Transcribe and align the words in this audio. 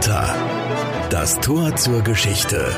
Theater. 0.00 0.34
Das 1.10 1.40
Tor 1.40 1.76
zur 1.76 2.00
Geschichte. 2.00 2.74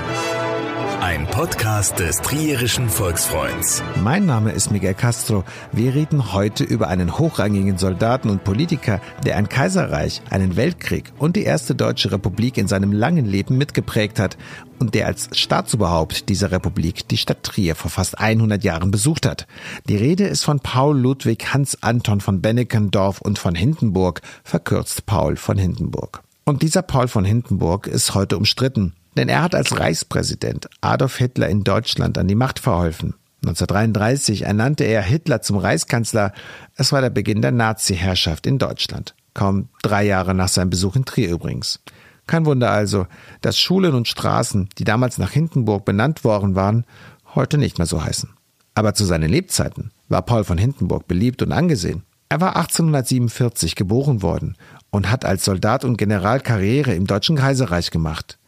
Ein 1.01 1.27
Podcast 1.29 2.01
des 2.01 2.17
Trierischen 2.17 2.89
Volksfreunds. 2.89 3.81
Mein 4.03 4.27
Name 4.27 4.51
ist 4.51 4.73
Miguel 4.73 4.95
Castro. 4.95 5.45
Wir 5.71 5.95
reden 5.95 6.33
heute 6.33 6.65
über 6.65 6.89
einen 6.89 7.19
hochrangigen 7.19 7.79
Soldaten 7.79 8.29
und 8.29 8.43
Politiker, 8.43 9.01
der 9.25 9.37
ein 9.37 9.49
Kaiserreich, 9.49 10.21
einen 10.31 10.57
Weltkrieg 10.57 11.13
und 11.19 11.37
die 11.37 11.45
erste 11.45 11.77
deutsche 11.77 12.11
Republik 12.11 12.59
in 12.59 12.67
seinem 12.67 12.91
langen 12.91 13.27
Leben 13.27 13.57
mitgeprägt 13.57 14.19
hat 14.19 14.37
und 14.81 14.95
der 14.95 15.07
als 15.07 15.29
Staatsoberhaupt 15.39 16.29
dieser 16.29 16.51
Republik 16.51 17.07
die 17.07 17.19
Stadt 17.19 17.45
Trier 17.45 17.77
vor 17.77 17.91
fast 17.91 18.19
100 18.19 18.65
Jahren 18.65 18.91
besucht 18.91 19.27
hat. 19.27 19.47
Die 19.89 19.97
Rede 19.97 20.25
ist 20.25 20.45
von 20.45 20.59
Paul 20.59 20.99
Ludwig 20.99 21.55
Hans 21.55 21.85
Anton 21.85 22.21
von 22.21 22.41
Benneckendorf 22.41 23.21
und 23.21 23.39
von 23.39 23.55
Hindenburg, 23.55 24.23
verkürzt 24.43 25.07
Paul 25.07 25.37
von 25.37 25.57
Hindenburg. 25.57 26.23
Und 26.45 26.63
dieser 26.63 26.83
Paul 26.83 27.09
von 27.09 27.25
Hindenburg 27.25 27.87
ist 27.87 28.15
heute 28.15 28.37
umstritten. 28.37 28.95
Denn 29.17 29.29
er 29.29 29.43
hat 29.43 29.55
als 29.55 29.79
Reichspräsident 29.79 30.69
Adolf 30.81 31.17
Hitler 31.17 31.49
in 31.49 31.65
Deutschland 31.65 32.17
an 32.17 32.29
die 32.29 32.35
Macht 32.35 32.59
verholfen. 32.59 33.15
1933 33.45 34.43
ernannte 34.43 34.85
er 34.85 35.03
Hitler 35.03 35.43
zum 35.43 35.57
Reichskanzler. 35.59 36.33
Es 36.77 36.93
war 36.93 37.01
der 37.01 37.11
Beginn 37.11 37.43
der 37.43 37.53
Nazi-Herrschaft 37.53 38.47
in 38.47 38.59
Deutschland. 38.59 39.15
Kaum 39.35 39.69
drei 39.83 40.05
Jahre 40.05 40.35
nach 40.35 40.49
seinem 40.49 40.71
Besuch 40.71 40.97
in 40.97 41.05
Trier 41.05 41.31
übrigens. 41.31 41.81
Kein 42.27 42.47
Wunder 42.47 42.71
also, 42.71 43.07
dass 43.41 43.59
Schulen 43.59 43.95
und 43.95 44.09
Straßen, 44.09 44.69
die 44.79 44.85
damals 44.85 45.19
nach 45.19 45.33
Hindenburg 45.33 45.85
benannt 45.85 46.25
worden 46.25 46.55
waren, 46.55 46.87
heute 47.35 47.59
nicht 47.59 47.79
mehr 47.79 47.87
so 47.87 48.03
heißen. 48.03 48.31
Aber 48.75 48.95
zu 48.95 49.05
seinen 49.05 49.29
Lebzeiten 49.29 49.91
war 50.09 50.23
Paul 50.23 50.45
von 50.45 50.57
Hindenburg 50.57 51.09
beliebt 51.09 51.43
und 51.43 51.53
angesehen. 51.53 52.05
Er 52.33 52.41
war 52.41 52.57
1847 52.57 53.75
geboren 53.75 54.23
worden 54.23 54.57
und 54.89 55.11
hat 55.11 55.27
als 55.27 55.45
Soldat 55.45 55.85
und 55.85 55.99
General 55.99 56.41
Karriere 56.41 56.95
im 56.95 57.07
Deutschen 57.07 57.37
Kaiserreich 57.37 57.91
gemacht. 57.91 58.39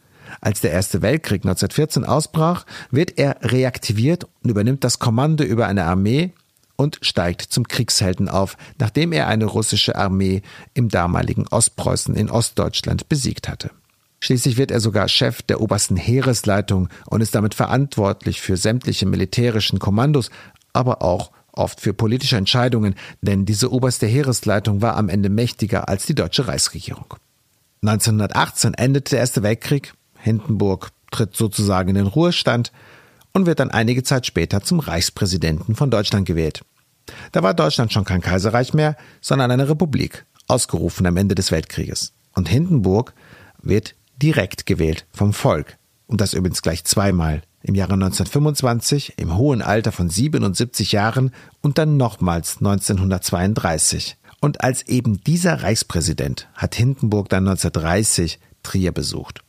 Als 0.41 0.59
der 0.59 0.71
Erste 0.71 1.03
Weltkrieg 1.03 1.45
1914 1.45 2.03
ausbrach, 2.03 2.65
wird 2.89 3.19
er 3.19 3.37
reaktiviert 3.43 4.23
und 4.41 4.49
übernimmt 4.49 4.83
das 4.83 4.97
Kommando 4.97 5.43
über 5.43 5.67
eine 5.67 5.85
Armee 5.85 6.33
und 6.77 6.97
steigt 7.03 7.43
zum 7.43 7.67
Kriegshelden 7.67 8.27
auf, 8.27 8.57
nachdem 8.79 9.11
er 9.11 9.27
eine 9.27 9.45
russische 9.45 9.95
Armee 9.95 10.41
im 10.73 10.89
damaligen 10.89 11.47
Ostpreußen 11.47 12.15
in 12.15 12.31
Ostdeutschland 12.31 13.07
besiegt 13.07 13.47
hatte. 13.47 13.69
Schließlich 14.19 14.57
wird 14.57 14.71
er 14.71 14.79
sogar 14.79 15.07
Chef 15.07 15.43
der 15.43 15.61
obersten 15.61 15.95
Heeresleitung 15.95 16.89
und 17.05 17.21
ist 17.21 17.35
damit 17.35 17.53
verantwortlich 17.53 18.41
für 18.41 18.57
sämtliche 18.57 19.05
militärischen 19.05 19.77
Kommandos, 19.77 20.31
aber 20.73 21.03
auch 21.03 21.29
oft 21.57 21.81
für 21.81 21.93
politische 21.93 22.37
Entscheidungen, 22.37 22.95
denn 23.21 23.45
diese 23.45 23.71
oberste 23.71 24.07
Heeresleitung 24.07 24.81
war 24.81 24.95
am 24.97 25.09
Ende 25.09 25.29
mächtiger 25.29 25.89
als 25.89 26.05
die 26.05 26.15
deutsche 26.15 26.47
Reichsregierung. 26.47 27.15
1918 27.81 28.73
endete 28.73 29.11
der 29.11 29.19
Erste 29.19 29.43
Weltkrieg 29.43 29.93
Hindenburg 30.25 30.89
tritt 31.11 31.35
sozusagen 31.35 31.89
in 31.89 31.95
den 31.95 32.07
Ruhestand 32.07 32.71
und 33.31 33.45
wird 33.45 33.59
dann 33.59 33.71
einige 33.71 34.03
Zeit 34.03 34.25
später 34.25 34.61
zum 34.61 34.79
Reichspräsidenten 34.79 35.75
von 35.75 35.91
Deutschland 35.91 36.25
gewählt. 36.25 36.65
Da 37.31 37.43
war 37.43 37.53
Deutschland 37.53 37.93
schon 37.93 38.05
kein 38.05 38.21
Kaiserreich 38.21 38.73
mehr, 38.73 38.97
sondern 39.21 39.51
eine 39.51 39.69
Republik, 39.69 40.25
ausgerufen 40.47 41.05
am 41.05 41.17
Ende 41.17 41.35
des 41.35 41.51
Weltkrieges. 41.51 42.13
Und 42.33 42.49
Hindenburg 42.49 43.13
wird 43.61 43.95
direkt 44.21 44.65
gewählt 44.65 45.05
vom 45.13 45.33
Volk. 45.33 45.77
Und 46.07 46.21
das 46.21 46.33
übrigens 46.33 46.61
gleich 46.61 46.83
zweimal. 46.85 47.43
Im 47.67 47.73
Jahre 47.73 47.93
1925 47.93 49.13
im 49.17 49.37
hohen 49.37 49.63
Alter 49.63 49.91
von 49.91 50.07
77 50.07 50.91
Jahren 50.91 51.31
und 51.61 51.79
dann 51.79 51.97
nochmals 51.97 52.57
1932. 52.57 54.17
Und 54.39 54.63
als 54.63 54.83
eben 54.83 55.23
dieser 55.23 55.63
Reichspräsident 55.63 56.47
hat 56.53 56.75
Hindenburg 56.75 57.27
dann 57.27 57.47
1930 57.47 58.39
Trier 58.61 58.91
besucht. 58.91 59.41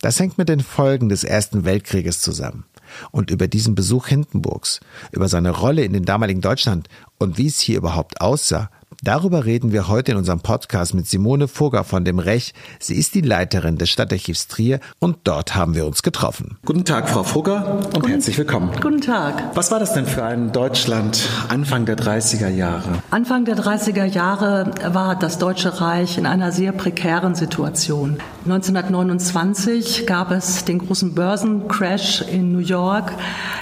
Das 0.00 0.18
hängt 0.18 0.36
mit 0.36 0.48
den 0.48 0.58
Folgen 0.58 1.08
des 1.08 1.22
Ersten 1.22 1.64
Weltkrieges 1.64 2.20
zusammen. 2.20 2.64
Und 3.12 3.30
über 3.30 3.46
diesen 3.46 3.76
Besuch 3.76 4.08
Hindenburgs, 4.08 4.80
über 5.12 5.28
seine 5.28 5.50
Rolle 5.50 5.84
in 5.84 5.92
den 5.92 6.04
damaligen 6.04 6.40
Deutschland 6.40 6.88
und 7.18 7.38
wie 7.38 7.46
es 7.46 7.60
hier 7.60 7.78
überhaupt 7.78 8.20
aussah, 8.20 8.68
Darüber 9.02 9.46
reden 9.46 9.72
wir 9.72 9.88
heute 9.88 10.12
in 10.12 10.18
unserem 10.18 10.40
Podcast 10.40 10.92
mit 10.92 11.08
Simone 11.08 11.48
Fugger 11.48 11.84
von 11.84 12.04
dem 12.04 12.18
Rech. 12.18 12.52
Sie 12.78 12.94
ist 12.96 13.14
die 13.14 13.22
Leiterin 13.22 13.78
des 13.78 13.88
Stadtarchivs 13.88 14.46
Trier 14.46 14.78
und 14.98 15.20
dort 15.24 15.54
haben 15.54 15.74
wir 15.74 15.86
uns 15.86 16.02
getroffen. 16.02 16.58
Guten 16.66 16.84
Tag, 16.84 17.08
Frau 17.08 17.22
Fugger 17.22 17.76
und 17.76 17.94
Guten, 17.94 18.08
herzlich 18.08 18.36
willkommen. 18.36 18.72
Guten 18.78 19.00
Tag. 19.00 19.56
Was 19.56 19.70
war 19.70 19.78
das 19.78 19.94
denn 19.94 20.04
für 20.04 20.22
ein 20.22 20.52
Deutschland 20.52 21.30
Anfang 21.48 21.86
der 21.86 21.96
30er 21.96 22.50
Jahre? 22.50 23.02
Anfang 23.10 23.46
der 23.46 23.56
30er 23.56 24.04
Jahre 24.04 24.70
war 24.92 25.18
das 25.18 25.38
Deutsche 25.38 25.80
Reich 25.80 26.18
in 26.18 26.26
einer 26.26 26.52
sehr 26.52 26.72
prekären 26.72 27.34
Situation. 27.34 28.18
1929 28.44 30.06
gab 30.06 30.30
es 30.30 30.66
den 30.66 30.78
großen 30.78 31.14
Börsencrash 31.14 32.20
in 32.20 32.52
New 32.52 32.58
York. 32.58 33.12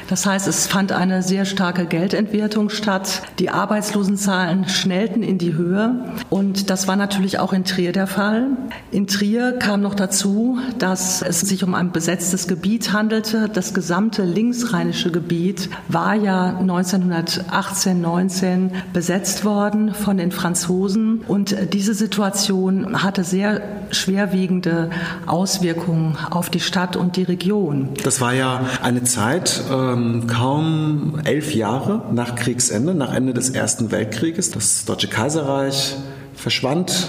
Das 0.09 0.27
heißt, 0.27 0.49
es 0.49 0.67
fand 0.67 0.91
eine 0.91 1.23
sehr 1.23 1.45
starke 1.45 1.87
Geldentwertung 1.87 2.71
statt. 2.71 3.23
Die 3.39 3.51
Arbeitslosenzahlen 3.51 4.69
schnellten 4.69 5.28
in 5.29 5.39
die 5.39 5.55
Höhe. 5.55 6.05
Und 6.31 6.71
das 6.71 6.89
war 6.89 6.97
natürlich 6.97 7.39
auch 7.39 7.53
in 7.53 7.65
Trier 7.65 7.93
der 7.93 8.07
Fall. 8.07 8.47
In 8.91 9.07
Trier 9.07 9.53
kam 9.53 9.83
noch 9.83 9.95
dazu, 9.95 10.59
dass 10.79 11.23
es 11.23 11.41
sich 11.41 11.63
um 11.63 11.75
ein 11.75 11.93
besetztes 11.93 12.49
Gebiet 12.49 12.93
handelte. 12.93 13.49
Das 13.53 13.75
gesamte 13.75 14.25
linksrheinische 14.25 15.13
Gebiet 15.13 15.69
war 15.89 16.15
ja 16.15 16.57
1918, 16.59 18.01
19 18.01 18.73
besetzt 18.93 19.45
worden 19.45 19.93
von 19.93 20.17
den 20.17 20.33
Franzosen. 20.33 21.21
Und 21.29 21.55
diese 21.73 21.93
Situation 21.95 23.03
hatte 23.03 23.23
sehr 23.23 23.61
schwerwiegende 23.91 24.91
Auswirkungen 25.27 26.17
auf 26.31 26.51
die 26.51 26.61
Stadt 26.61 26.97
und 26.97 27.17
die 27.17 27.23
Region. 27.23 27.91
Das 28.03 28.21
war 28.21 28.35
ja 28.35 28.63
eine 28.83 29.05
Zeit, 29.05 29.63
ähm, 29.71 30.27
kaum 30.27 31.21
elf 31.25 31.55
Jahre 31.55 32.03
nach 32.13 32.35
Kriegsende, 32.35 32.95
nach 32.95 33.13
Ende 33.13 33.35
des 33.35 33.51
Ersten 33.51 33.91
Weltkrieges. 33.91 34.51
Das 34.51 34.85
Deutsche 34.85 35.09
Kaiserreich 35.19 35.97
verschwand 36.33 37.09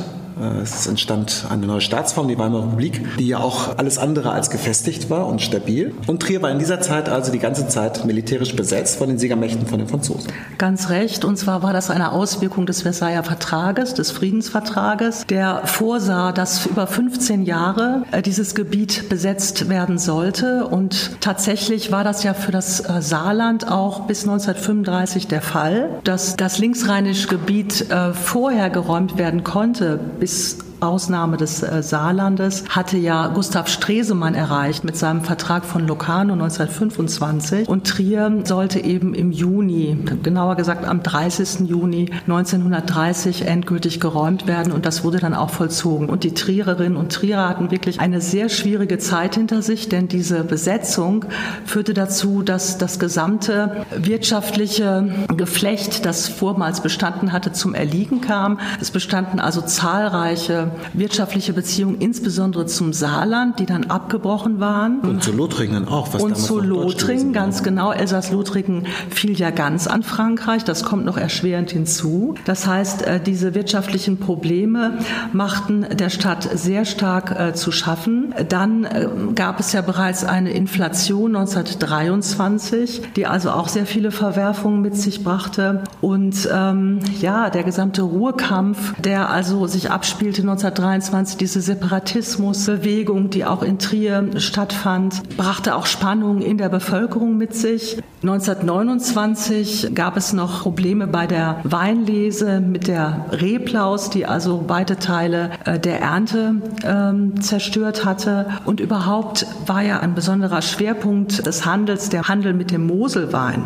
es 0.62 0.88
entstand 0.88 1.46
eine 1.50 1.68
neue 1.68 1.82
Staatsform, 1.82 2.28
die 2.28 2.38
Weimarer 2.38 2.64
Republik, 2.64 3.18
die 3.18 3.28
ja 3.28 3.40
auch 3.40 3.78
alles 3.78 3.98
andere 3.98 4.32
als 4.32 4.50
gefestigt 4.50 5.10
war 5.10 5.28
und 5.28 5.42
stabil. 5.42 5.94
Und 6.08 6.22
Trier 6.22 6.42
war 6.42 6.52
in 6.52 6.60
dieser 6.60 6.82
Zeit 6.82 7.10
also 7.10 7.32
die 7.32 7.40
ganze 7.40 7.68
Zeit 7.68 8.06
militärisch 8.06 8.56
besetzt 8.56 8.98
von 8.98 9.10
den 9.10 9.18
Siegermächten, 9.18 9.68
von 9.68 9.80
den 9.80 9.88
Franzosen. 9.88 10.32
Ganz 10.58 10.90
recht. 10.90 11.26
Und 11.26 11.38
zwar 11.38 11.64
war 11.64 11.74
das 11.74 11.90
eine 11.90 12.12
Auswirkung 12.12 12.66
des 12.66 12.82
Versailler 12.82 13.24
Vertrages, 13.24 13.94
des 13.94 14.12
Friedensvertrages, 14.12 15.26
der 15.28 15.62
vorsah, 15.66 16.32
dass 16.32 16.66
über 16.66 16.88
15 16.88 17.44
Jahre 17.44 18.04
äh, 18.12 18.22
dieses 18.22 18.56
Gebiet 18.56 19.10
besetzt 19.10 19.70
werden 19.70 19.98
sollte. 19.98 20.66
Und 20.68 21.20
tatsächlich 21.22 21.92
war 21.92 22.04
das 22.04 22.24
ja 22.24 22.34
für 22.34 22.52
das 22.52 22.80
äh, 22.80 23.02
Saarland 23.02 23.70
auch 23.70 24.02
bis 24.02 24.24
1935 24.24 25.28
der 25.28 25.42
Fall, 25.42 26.00
dass 26.04 26.36
das 26.36 26.60
linksrheinische 26.60 27.28
Gebiet 27.28 27.86
vorher 28.14 28.70
geräumt 28.70 29.18
werden 29.18 29.44
konnte, 29.44 30.00
bis 30.20 30.29
bis 30.30 30.69
Ausnahme 30.82 31.38
des 31.38 31.64
äh, 31.64 31.84
Saarlandes 31.84 32.64
hatte 32.70 32.98
ja 32.98 33.28
Gustav 33.28 33.68
Stresemann 33.68 34.36
erreicht 34.36 34.84
mit 34.84 34.98
seinem 34.98 35.22
Vertrag 35.22 35.66
von 35.66 35.88
Locarno 35.88 36.34
1925 36.34 37.68
und 37.68 37.88
Trier 37.88 38.42
sollte 38.44 38.80
eben 38.80 39.14
im 39.14 39.32
Juni, 39.32 39.98
genauer 40.24 40.56
gesagt 40.56 40.86
am 40.86 41.04
30. 41.04 41.68
Juni 41.68 42.10
1930 42.28 43.46
endgültig 43.46 44.00
geräumt 44.00 44.48
werden 44.48 44.72
und 44.72 44.86
das 44.86 45.04
wurde 45.04 45.20
dann 45.20 45.34
auch 45.34 45.50
vollzogen. 45.50 46.10
Und 46.10 46.24
die 46.24 46.34
Triererinnen 46.34 46.98
und 46.98 47.12
Trierer 47.12 47.50
hatten 47.50 47.72
wirklich 47.72 48.00
eine 48.00 48.22
sehr 48.22 48.50
schwierige 48.50 48.98
Zeit 48.98 49.36
hinter 49.36 49.62
sich, 49.62 49.90
denn 49.90 50.08
diese 50.08 50.44
Besetzung 50.44 51.26
führte 51.66 51.94
dazu, 51.94 52.42
dass 52.42 52.78
das 52.78 53.00
gesamte 53.00 53.86
wirtschaftliche 53.96 55.10
Geflecht, 55.36 56.06
das 56.06 56.28
vormals 56.28 56.82
bestanden 56.82 57.32
hatte, 57.32 57.52
zum 57.52 57.74
Erliegen 57.76 58.22
kam. 58.22 58.60
Es 58.80 58.92
bestanden 58.92 59.40
also 59.40 59.62
zahlreiche 59.62 60.69
wirtschaftliche 60.94 61.54
Beziehungen, 61.54 61.98
insbesondere 62.00 62.66
zum 62.66 62.94
Saarland, 62.94 63.60
die 63.60 63.66
dann 63.66 63.86
abgebrochen 63.86 64.60
waren. 64.60 65.00
Und 65.02 65.24
zu 65.24 65.32
Lothringen 65.32 65.88
auch. 65.88 66.14
Was 66.14 66.22
Und 66.22 66.38
zu 66.38 66.60
Lothringen, 66.60 67.34
ganz 67.34 67.64
genau. 67.64 67.92
Elsass-Lothringen 67.92 68.88
fiel 69.10 69.38
ja 69.38 69.52
ganz 69.52 69.88
an 69.88 70.04
Frankreich. 70.04 70.64
Das 70.64 70.84
kommt 70.84 71.06
noch 71.06 71.18
erschwerend 71.18 71.72
hinzu. 71.72 72.36
Das 72.46 72.68
heißt, 72.68 73.04
äh, 73.04 73.20
diese 73.20 73.56
wirtschaftlichen 73.56 74.18
Probleme 74.18 75.00
machten 75.34 75.86
der 75.92 76.10
Stadt 76.10 76.48
sehr 76.54 76.86
stark 76.86 77.38
äh, 77.40 77.54
zu 77.54 77.72
schaffen. 77.72 78.34
Dann 78.48 78.84
äh, 78.84 79.08
gab 79.36 79.60
es 79.60 79.74
ja 79.74 79.82
bereits 79.82 80.24
eine 80.24 80.52
Inflation 80.52 81.36
1923, 81.36 83.02
die 83.16 83.26
also 83.26 83.52
auch 83.52 83.68
sehr 83.68 83.86
viele 83.86 84.12
Verwerfungen 84.12 84.82
mit 84.82 84.96
sich 84.96 85.24
brachte. 85.24 85.84
Und 86.02 86.50
ähm, 86.52 87.00
ja, 87.20 87.50
der 87.50 87.64
gesamte 87.64 88.02
Ruhrkampf, 88.02 88.94
der 89.02 89.30
also 89.30 89.68
sich 89.68 89.92
abspielte 89.92 90.46
19 90.46 90.59
1923 90.60 91.38
diese 91.38 91.62
Separatismusbewegung, 91.62 93.30
die 93.30 93.46
auch 93.46 93.64
in 93.64 93.80
Trier 93.80 94.30
stattfand, 94.38 95.38
brachte 95.38 95.76
auch 95.76 95.86
Spannungen 95.86 96.42
in 96.42 96.58
der 96.58 96.68
Bevölkerung 96.68 97.38
mit 97.38 97.56
sich. 97.56 97.98
1929 98.22 99.96
gab 99.96 100.18
es 100.18 100.34
noch 100.34 100.64
Probleme 100.64 101.08
bei 101.08 101.28
der 101.28 101.62
Weinlese 101.64 102.60
mit 102.60 102.88
der 102.88 103.28
Reblaus, 103.32 104.10
die 104.10 104.26
also 104.26 104.66
weite 104.68 104.98
Teile 104.98 105.52
äh, 105.64 105.80
der 105.80 106.02
Ernte 106.02 106.56
ähm, 106.84 107.42
zerstört 107.42 108.04
hatte. 108.04 108.48
Und 108.66 108.82
überhaupt 108.82 109.48
war 109.66 109.82
ja 109.82 110.02
ein 110.02 110.16
besonderer 110.16 110.62
Schwerpunkt 110.62 111.46
des 111.46 111.66
Handels 111.66 112.10
der 112.10 112.28
Handel 112.28 112.54
mit 112.54 112.72
dem 112.72 112.86
Moselwein. 112.86 113.64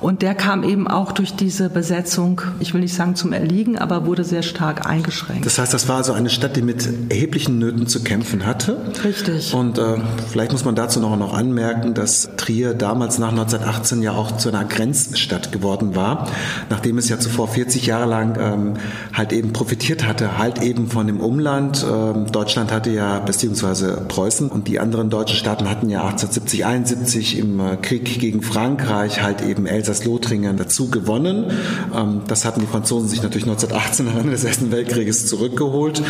Und 0.00 0.22
der 0.22 0.34
kam 0.34 0.64
eben 0.64 0.88
auch 0.88 1.12
durch 1.12 1.34
diese 1.34 1.68
Besetzung, 1.68 2.40
ich 2.58 2.72
will 2.72 2.80
nicht 2.80 2.94
sagen 2.94 3.14
zum 3.16 3.32
Erliegen, 3.32 3.76
aber 3.76 4.06
wurde 4.06 4.24
sehr 4.24 4.42
stark 4.42 4.86
eingeschränkt. 4.86 5.44
Das 5.44 5.58
heißt, 5.58 5.74
das 5.74 5.88
war 5.88 5.96
also 5.96 6.14
eine 6.14 6.30
Stadt, 6.30 6.56
die 6.56 6.62
mit 6.62 6.88
erheblichen 7.10 7.58
Nöten 7.58 7.86
zu 7.86 8.02
kämpfen 8.02 8.46
hatte. 8.46 8.78
Richtig. 9.04 9.52
Und 9.52 9.78
äh, 9.78 9.98
vielleicht 10.30 10.52
muss 10.52 10.64
man 10.64 10.74
dazu 10.74 11.00
noch, 11.00 11.16
noch 11.18 11.34
anmerken, 11.34 11.92
dass 11.92 12.30
Trier 12.36 12.72
damals 12.72 13.18
nach 13.18 13.30
1918 13.30 14.02
ja 14.02 14.12
auch 14.12 14.38
zu 14.38 14.48
einer 14.48 14.64
Grenzstadt 14.64 15.52
geworden 15.52 15.94
war, 15.94 16.28
nachdem 16.70 16.96
es 16.96 17.08
ja 17.10 17.18
zuvor 17.18 17.48
40 17.48 17.86
Jahre 17.86 18.08
lang 18.08 18.38
ähm, 18.40 18.74
halt 19.12 19.32
eben 19.32 19.52
profitiert 19.52 20.06
hatte, 20.06 20.38
halt 20.38 20.62
eben 20.62 20.88
von 20.88 21.06
dem 21.06 21.20
Umland. 21.20 21.84
Ähm, 21.88 22.26
Deutschland 22.32 22.72
hatte 22.72 22.90
ja, 22.90 23.18
beziehungsweise 23.18 24.02
Preußen 24.08 24.48
und 24.48 24.66
die 24.66 24.80
anderen 24.80 25.10
deutschen 25.10 25.36
Staaten 25.36 25.68
hatten 25.68 25.90
ja 25.90 26.00
1870, 26.00 26.64
71 26.64 27.38
im 27.38 27.60
äh, 27.60 27.76
Krieg 27.76 28.18
gegen 28.18 28.40
Frankreich 28.40 29.22
halt 29.22 29.42
eben 29.42 29.66
Elsass 29.66 29.89
Elsass-Lothringen 29.90 30.56
dazu 30.56 30.88
gewonnen. 30.88 31.46
Ähm, 31.94 32.22
das 32.26 32.44
hatten 32.44 32.60
die 32.60 32.66
Franzosen 32.66 33.08
sich 33.08 33.22
natürlich 33.22 33.46
1918 33.48 34.08
am 34.08 34.18
Ende 34.18 34.30
des 34.30 34.44
Ersten 34.44 34.70
Weltkrieges 34.70 35.26
zurückgeholt 35.26 36.02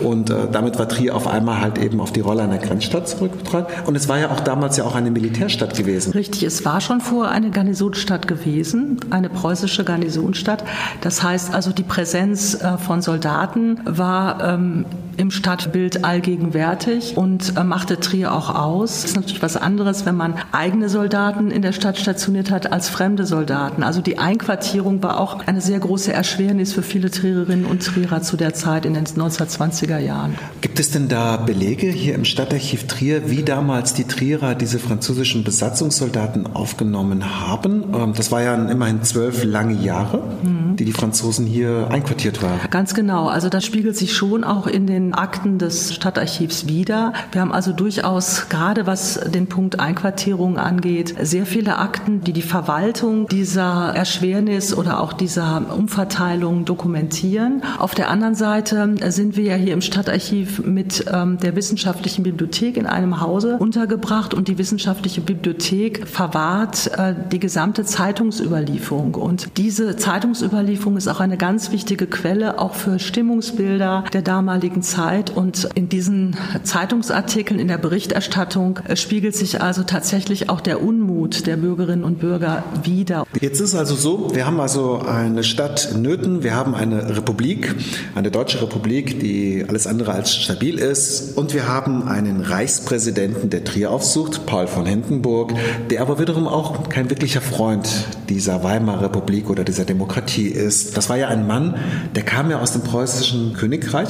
und 0.00 0.30
äh, 0.30 0.48
damit 0.50 0.78
war 0.78 0.88
Trier 0.88 1.14
auf 1.14 1.26
einmal 1.26 1.60
halt 1.60 1.78
eben 1.78 2.00
auf 2.00 2.12
die 2.12 2.20
Rolle 2.20 2.42
einer 2.42 2.58
Grenzstadt 2.58 3.08
zurückgetragen. 3.08 3.66
Und 3.86 3.96
es 3.96 4.08
war 4.08 4.18
ja 4.18 4.30
auch 4.30 4.40
damals 4.40 4.76
ja 4.76 4.84
auch 4.84 4.94
eine 4.94 5.10
Militärstadt 5.10 5.76
gewesen. 5.76 6.12
Richtig, 6.12 6.42
es 6.42 6.64
war 6.64 6.80
schon 6.80 7.00
vorher 7.00 7.32
eine 7.32 7.50
Garnisonstadt 7.50 8.26
gewesen, 8.26 8.98
eine 9.10 9.28
preußische 9.28 9.84
Garnisonstadt. 9.84 10.64
Das 11.00 11.22
heißt 11.22 11.54
also, 11.54 11.72
die 11.72 11.82
Präsenz 11.82 12.54
äh, 12.54 12.78
von 12.78 13.02
Soldaten 13.02 13.80
war 13.84 14.54
ähm, 14.54 14.84
im 15.18 15.30
Stadtbild 15.30 16.04
allgegenwärtig 16.04 17.16
und 17.16 17.56
äh, 17.56 17.64
machte 17.64 17.98
Trier 17.98 18.32
auch 18.32 18.54
aus. 18.54 19.02
Das 19.02 19.10
ist 19.10 19.16
natürlich 19.16 19.42
was 19.42 19.56
anderes, 19.56 20.06
wenn 20.06 20.16
man 20.16 20.34
eigene 20.52 20.88
Soldaten 20.88 21.50
in 21.50 21.60
der 21.60 21.72
Stadt 21.72 21.98
stationiert 21.98 22.50
hat 22.50 22.72
als 22.72 22.88
fremde 22.88 23.26
Soldaten. 23.26 23.82
Also 23.82 24.00
die 24.00 24.18
Einquartierung 24.18 25.02
war 25.02 25.20
auch 25.20 25.46
eine 25.46 25.60
sehr 25.60 25.80
große 25.80 26.12
Erschwernis 26.12 26.72
für 26.72 26.82
viele 26.82 27.10
Triererinnen 27.10 27.66
und 27.66 27.84
Trierer 27.84 28.22
zu 28.22 28.36
der 28.36 28.54
Zeit 28.54 28.86
in 28.86 28.94
den 28.94 29.06
1920er 29.06 29.98
Jahren. 29.98 30.36
Gibt 30.60 30.78
es 30.78 30.92
denn 30.92 31.08
da 31.08 31.36
Belege 31.36 31.88
hier 31.88 32.14
im 32.14 32.24
Stadtarchiv 32.24 32.86
Trier, 32.86 33.28
wie 33.28 33.42
damals 33.42 33.94
die 33.94 34.04
Trierer 34.04 34.54
diese 34.54 34.78
französischen 34.78 35.42
Besatzungssoldaten 35.42 36.46
aufgenommen 36.54 37.40
haben? 37.40 37.92
Ähm, 37.92 38.12
das 38.16 38.30
war 38.30 38.42
ja 38.42 38.54
immerhin 38.54 39.02
zwölf 39.02 39.42
lange 39.42 39.74
Jahre, 39.74 40.22
mhm. 40.44 40.76
die 40.76 40.84
die 40.84 40.92
Franzosen 40.92 41.44
hier 41.44 41.88
einquartiert 41.90 42.40
waren. 42.40 42.60
Ganz 42.70 42.94
genau. 42.94 43.26
Also 43.26 43.48
das 43.48 43.64
spiegelt 43.64 43.96
sich 43.96 44.14
schon 44.14 44.44
auch 44.44 44.68
in 44.68 44.86
den 44.86 45.07
Akten 45.14 45.58
des 45.58 45.94
Stadtarchivs 45.94 46.66
wieder. 46.68 47.12
Wir 47.32 47.40
haben 47.40 47.52
also 47.52 47.72
durchaus, 47.72 48.48
gerade 48.48 48.86
was 48.86 49.20
den 49.20 49.46
Punkt 49.46 49.80
Einquartierung 49.80 50.58
angeht, 50.58 51.14
sehr 51.20 51.46
viele 51.46 51.78
Akten, 51.78 52.22
die 52.22 52.32
die 52.32 52.42
Verwaltung 52.42 53.26
dieser 53.28 53.94
Erschwernis 53.94 54.74
oder 54.74 55.00
auch 55.00 55.12
dieser 55.12 55.62
Umverteilung 55.76 56.64
dokumentieren. 56.64 57.62
Auf 57.78 57.94
der 57.94 58.10
anderen 58.10 58.34
Seite 58.34 58.94
sind 59.08 59.36
wir 59.36 59.44
ja 59.44 59.54
hier 59.54 59.72
im 59.72 59.80
Stadtarchiv 59.80 60.64
mit 60.64 61.04
ähm, 61.12 61.38
der 61.38 61.56
wissenschaftlichen 61.56 62.22
Bibliothek 62.22 62.76
in 62.76 62.86
einem 62.86 63.20
Hause 63.20 63.56
untergebracht 63.58 64.34
und 64.34 64.48
die 64.48 64.58
wissenschaftliche 64.58 65.20
Bibliothek 65.20 66.06
verwahrt 66.06 66.90
äh, 66.98 67.14
die 67.30 67.40
gesamte 67.40 67.84
Zeitungsüberlieferung. 67.84 69.14
Und 69.14 69.56
diese 69.56 69.96
Zeitungsüberlieferung 69.96 70.96
ist 70.96 71.08
auch 71.08 71.20
eine 71.20 71.36
ganz 71.36 71.72
wichtige 71.72 72.06
Quelle, 72.06 72.58
auch 72.58 72.74
für 72.74 72.98
Stimmungsbilder 72.98 74.04
der 74.12 74.22
damaligen 74.22 74.82
Zeit. 74.82 74.97
Zeit. 74.98 75.30
Und 75.30 75.68
in 75.76 75.88
diesen 75.88 76.36
Zeitungsartikeln, 76.64 77.60
in 77.60 77.68
der 77.68 77.78
Berichterstattung 77.78 78.80
äh, 78.88 78.96
spiegelt 78.96 79.36
sich 79.36 79.62
also 79.62 79.84
tatsächlich 79.84 80.50
auch 80.50 80.60
der 80.60 80.82
Unmut 80.82 81.46
der 81.46 81.56
Bürgerinnen 81.56 82.02
und 82.02 82.18
Bürger 82.18 82.64
wider. 82.82 83.24
Jetzt 83.40 83.60
ist 83.60 83.76
also 83.76 83.94
so, 83.94 84.34
wir 84.34 84.44
haben 84.44 84.58
also 84.58 85.00
eine 85.00 85.44
Stadt 85.44 85.90
in 85.94 86.02
Nöten, 86.02 86.42
wir 86.42 86.56
haben 86.56 86.74
eine 86.74 87.16
Republik, 87.16 87.76
eine 88.16 88.32
deutsche 88.32 88.60
Republik, 88.60 89.20
die 89.20 89.64
alles 89.68 89.86
andere 89.86 90.12
als 90.12 90.34
stabil 90.34 90.78
ist. 90.78 91.36
Und 91.36 91.54
wir 91.54 91.68
haben 91.68 92.08
einen 92.08 92.40
Reichspräsidenten, 92.40 93.50
der 93.50 93.62
Trier 93.62 93.92
aufsucht, 93.92 94.46
Paul 94.46 94.66
von 94.66 94.84
Hindenburg, 94.84 95.52
der 95.90 96.02
aber 96.02 96.18
wiederum 96.18 96.48
auch 96.48 96.88
kein 96.88 97.08
wirklicher 97.08 97.40
Freund 97.40 97.88
dieser 98.28 98.64
Weimarer 98.64 99.04
Republik 99.04 99.48
oder 99.48 99.62
dieser 99.62 99.84
Demokratie 99.84 100.48
ist. 100.48 100.96
Das 100.96 101.08
war 101.08 101.16
ja 101.16 101.28
ein 101.28 101.46
Mann, 101.46 101.76
der 102.16 102.24
kam 102.24 102.50
ja 102.50 102.58
aus 102.58 102.72
dem 102.72 102.82
preußischen 102.82 103.54
Königreich, 103.54 104.08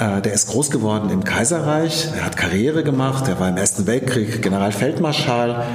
der 0.00 0.32
ist 0.32 0.48
groß 0.48 0.70
geworden 0.70 1.10
im 1.10 1.24
Kaiserreich, 1.24 2.08
er 2.16 2.24
hat 2.24 2.36
Karriere 2.36 2.82
gemacht, 2.82 3.28
er 3.28 3.38
war 3.38 3.50
im 3.50 3.58
Ersten 3.58 3.86
Weltkrieg 3.86 4.40
Generalfeldmarschall. 4.40 5.66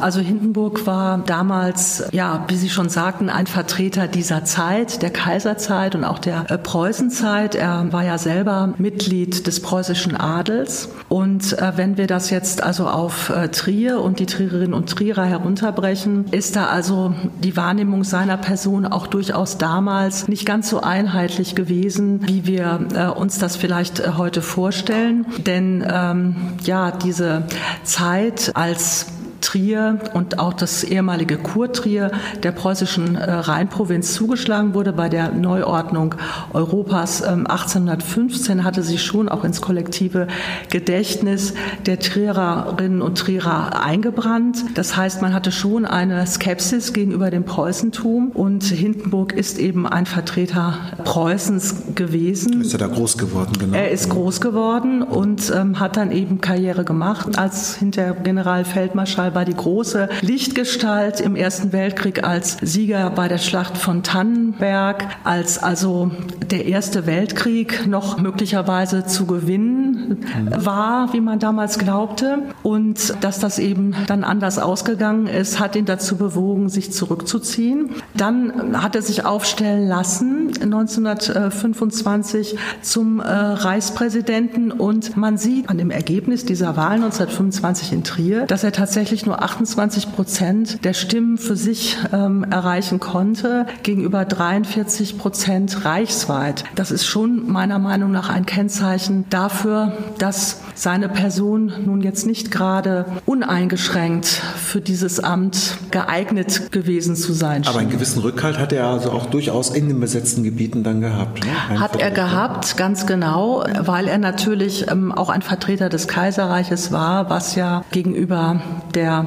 Also 0.00 0.20
Hindenburg 0.20 0.86
war 0.86 1.18
damals, 1.18 2.04
ja, 2.12 2.44
wie 2.48 2.56
Sie 2.56 2.70
schon 2.70 2.88
sagten, 2.88 3.30
ein 3.30 3.46
Vertreter 3.46 4.06
dieser 4.06 4.44
Zeit, 4.44 5.02
der 5.02 5.10
Kaiserzeit 5.10 5.94
und 5.94 6.04
auch 6.04 6.18
der 6.18 6.50
äh, 6.50 6.58
Preußenzeit. 6.58 7.54
Er 7.54 7.92
war 7.92 8.04
ja 8.04 8.18
selber 8.18 8.74
Mitglied 8.78 9.46
des 9.46 9.60
preußischen 9.60 10.16
Adels. 10.16 10.90
Und 11.08 11.58
äh, 11.58 11.72
wenn 11.76 11.96
wir 11.96 12.06
das 12.06 12.30
jetzt 12.30 12.62
also 12.62 12.86
auf 12.88 13.32
Trier 13.52 14.00
und 14.00 14.20
die 14.20 14.26
Triererinnen 14.26 14.74
und 14.74 14.88
Trierer 14.90 15.24
herunterbrechen, 15.24 16.26
ist 16.30 16.56
da 16.56 16.66
also 16.66 17.14
die 17.42 17.56
Wahrnehmung 17.56 18.04
seiner 18.04 18.36
Person 18.36 18.86
auch 18.86 19.06
durchaus 19.06 19.58
damals 19.58 20.28
nicht 20.28 20.46
ganz 20.46 20.68
so 20.68 20.80
einheitlich 20.80 21.54
gewesen, 21.54 22.26
wie 22.26 22.46
wir 22.46 23.14
uns 23.16 23.38
das 23.38 23.56
vielleicht 23.56 24.00
äh, 24.00 24.12
heute 24.16 24.42
vorstellen. 24.42 25.26
Denn 25.46 25.84
ähm, 25.88 26.36
ja, 26.64 26.90
diese 26.90 27.44
Zeit 27.84 28.52
als 28.54 29.06
Trier 29.48 29.98
und 30.12 30.38
auch 30.38 30.52
das 30.52 30.84
ehemalige 30.84 31.38
Kurtrier 31.38 32.10
der 32.42 32.52
preußischen 32.52 33.16
äh, 33.16 33.32
Rheinprovinz 33.32 34.12
zugeschlagen 34.12 34.74
wurde. 34.74 34.92
Bei 34.92 35.08
der 35.08 35.32
Neuordnung 35.32 36.16
Europas 36.52 37.22
1815 37.22 38.58
ähm, 38.58 38.64
hatte 38.64 38.82
sich 38.82 39.02
schon 39.02 39.30
auch 39.30 39.44
ins 39.44 39.62
kollektive 39.62 40.26
Gedächtnis 40.68 41.54
der 41.86 41.98
Triererinnen 41.98 43.00
und 43.00 43.16
Trierer 43.16 43.82
eingebrannt. 43.82 44.64
Das 44.74 44.98
heißt, 44.98 45.22
man 45.22 45.32
hatte 45.32 45.50
schon 45.50 45.86
eine 45.86 46.26
Skepsis 46.26 46.92
gegenüber 46.92 47.30
dem 47.30 47.44
Preußentum 47.44 48.32
und 48.32 48.64
Hindenburg 48.64 49.32
ist 49.32 49.58
eben 49.58 49.86
ein 49.86 50.04
Vertreter 50.04 50.74
Preußens 51.04 51.94
gewesen. 51.94 52.60
Ist 52.60 52.74
er 52.74 52.80
da 52.80 52.88
groß 52.88 53.16
geworden, 53.16 53.52
genau? 53.58 53.78
Er 53.78 53.90
ist 53.92 54.10
groß 54.10 54.42
geworden 54.42 55.02
und 55.02 55.50
ähm, 55.56 55.80
hat 55.80 55.96
dann 55.96 56.12
eben 56.12 56.42
Karriere 56.42 56.84
gemacht 56.84 57.38
als 57.38 57.76
hinter 57.76 58.12
Generalfeldmarschall 58.12 59.37
war 59.38 59.44
die 59.44 59.54
große 59.54 60.08
Lichtgestalt 60.22 61.20
im 61.20 61.36
Ersten 61.36 61.72
Weltkrieg 61.72 62.24
als 62.24 62.56
Sieger 62.60 63.08
bei 63.10 63.28
der 63.28 63.38
Schlacht 63.38 63.78
von 63.78 64.02
Tannenberg, 64.02 65.04
als 65.22 65.62
also 65.62 66.10
der 66.50 66.66
Erste 66.66 67.06
Weltkrieg 67.06 67.86
noch 67.86 68.18
möglicherweise 68.18 69.06
zu 69.06 69.26
gewinnen 69.26 70.26
war, 70.50 71.12
wie 71.12 71.20
man 71.20 71.38
damals 71.38 71.78
glaubte. 71.78 72.40
Und 72.64 73.14
dass 73.20 73.38
das 73.38 73.60
eben 73.60 73.94
dann 74.08 74.24
anders 74.24 74.58
ausgegangen 74.58 75.28
ist, 75.28 75.60
hat 75.60 75.76
ihn 75.76 75.84
dazu 75.84 76.16
bewogen, 76.16 76.68
sich 76.68 76.90
zurückzuziehen. 76.90 77.90
Dann 78.16 78.82
hat 78.82 78.96
er 78.96 79.02
sich 79.02 79.24
aufstellen 79.24 79.86
lassen 79.86 80.50
1925 80.60 82.58
zum 82.82 83.20
äh, 83.20 83.24
Reichspräsidenten 83.24 84.72
und 84.72 85.16
man 85.16 85.38
sieht 85.38 85.68
an 85.68 85.78
dem 85.78 85.92
Ergebnis 85.92 86.44
dieser 86.44 86.76
Wahl 86.76 86.96
1925 86.96 87.92
in 87.92 88.02
Trier, 88.02 88.46
dass 88.46 88.64
er 88.64 88.72
tatsächlich 88.72 89.27
nur 89.28 89.42
28 89.42 90.12
Prozent 90.12 90.84
der 90.84 90.94
Stimmen 90.94 91.36
für 91.36 91.54
sich 91.54 91.98
ähm, 92.12 92.44
erreichen 92.44 92.98
konnte, 92.98 93.66
gegenüber 93.82 94.24
43 94.24 95.18
Prozent 95.18 95.84
reichsweit. 95.84 96.64
Das 96.74 96.90
ist 96.90 97.04
schon 97.04 97.50
meiner 97.50 97.78
Meinung 97.78 98.10
nach 98.10 98.30
ein 98.30 98.46
Kennzeichen 98.46 99.26
dafür, 99.28 99.92
dass 100.18 100.62
seine 100.74 101.08
Person 101.10 101.72
nun 101.84 102.00
jetzt 102.00 102.26
nicht 102.26 102.50
gerade 102.50 103.04
uneingeschränkt 103.26 104.26
für 104.26 104.80
dieses 104.80 105.20
Amt 105.20 105.76
geeignet 105.90 106.72
gewesen 106.72 107.14
zu 107.14 107.34
sein. 107.34 107.66
Aber 107.66 107.80
einen 107.80 107.90
gewissen 107.90 108.20
Rückhalt 108.22 108.58
hat 108.58 108.72
er 108.72 108.86
also 108.86 109.10
auch 109.10 109.26
durchaus 109.26 109.70
in 109.70 109.88
den 109.88 110.00
besetzten 110.00 110.42
Gebieten 110.42 110.84
dann 110.84 111.02
gehabt. 111.02 111.44
Ne? 111.44 111.80
Hat 111.80 111.96
er 111.96 112.10
gehabt, 112.10 112.78
ganz 112.78 113.06
genau, 113.06 113.64
weil 113.78 114.08
er 114.08 114.18
natürlich 114.18 114.90
ähm, 114.90 115.12
auch 115.12 115.28
ein 115.28 115.42
Vertreter 115.42 115.90
des 115.90 116.08
Kaiserreiches 116.08 116.92
war, 116.92 117.28
was 117.28 117.56
ja 117.56 117.84
gegenüber 117.90 118.62
der 118.94 119.17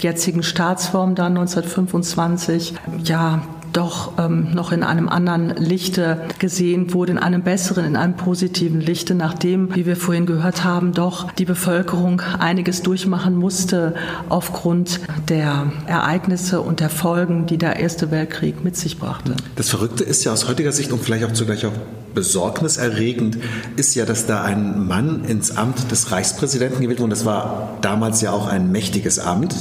jetzigen 0.00 0.42
Staatsform 0.42 1.14
dann 1.14 1.36
1925 1.36 2.74
ja 3.04 3.42
doch 3.74 4.12
ähm, 4.18 4.52
noch 4.54 4.72
in 4.72 4.82
einem 4.82 5.08
anderen 5.08 5.50
Lichte 5.56 6.20
gesehen 6.38 6.94
wurde, 6.94 7.12
in 7.12 7.18
einem 7.18 7.42
besseren, 7.42 7.84
in 7.84 7.96
einem 7.96 8.16
positiven 8.16 8.80
Lichte, 8.80 9.14
nachdem, 9.14 9.74
wie 9.74 9.84
wir 9.84 9.96
vorhin 9.96 10.26
gehört 10.26 10.64
haben, 10.64 10.92
doch 10.92 11.30
die 11.32 11.44
Bevölkerung 11.44 12.22
einiges 12.38 12.82
durchmachen 12.82 13.34
musste 13.34 13.94
aufgrund 14.28 15.00
der 15.28 15.72
Ereignisse 15.86 16.60
und 16.60 16.80
der 16.80 16.90
Folgen, 16.90 17.46
die 17.46 17.58
der 17.58 17.76
Erste 17.76 18.10
Weltkrieg 18.10 18.64
mit 18.64 18.76
sich 18.76 18.98
brachte. 18.98 19.34
Das 19.56 19.68
Verrückte 19.70 20.04
ist 20.04 20.24
ja 20.24 20.32
aus 20.32 20.48
heutiger 20.48 20.72
Sicht 20.72 20.92
und 20.92 21.02
vielleicht 21.02 21.24
auch 21.24 21.32
zugleich 21.32 21.66
auch 21.66 21.72
besorgniserregend, 22.14 23.38
ist 23.76 23.94
ja, 23.94 24.04
dass 24.04 24.26
da 24.26 24.42
ein 24.42 24.86
Mann 24.86 25.24
ins 25.24 25.56
Amt 25.56 25.90
des 25.90 26.10
Reichspräsidenten 26.10 26.80
gewählt 26.80 27.00
wurde. 27.00 27.10
Das 27.10 27.24
war 27.24 27.78
damals 27.80 28.20
ja 28.20 28.32
auch 28.32 28.46
ein 28.46 28.70
mächtiges 28.70 29.18
Amt. 29.18 29.54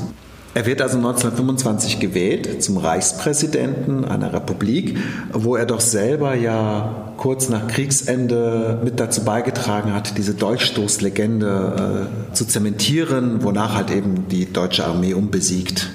Er 0.55 0.67
wird 0.67 0.83
also 0.83 0.97
1925 0.97 1.99
gewählt 1.99 2.61
zum 2.61 2.77
Reichspräsidenten 2.77 4.05
einer 4.05 4.33
Republik, 4.33 4.97
wo 5.31 5.55
er 5.55 5.65
doch 5.65 5.81
selber 5.81 6.35
ja 6.35 7.13
kurz 7.17 7.49
nach 7.49 7.67
Kriegsende 7.67 8.79
mit 8.83 8.99
dazu 8.99 9.23
beigetragen 9.23 9.95
hat, 9.95 10.17
diese 10.19 10.35
Dolchstoßlegende 10.35 12.09
äh, 12.31 12.33
zu 12.35 12.45
zementieren, 12.45 13.41
wonach 13.41 13.73
halt 13.73 13.89
eben 13.89 14.27
die 14.27 14.51
deutsche 14.51 14.85
Armee 14.85 15.15
unbesiegt 15.15 15.89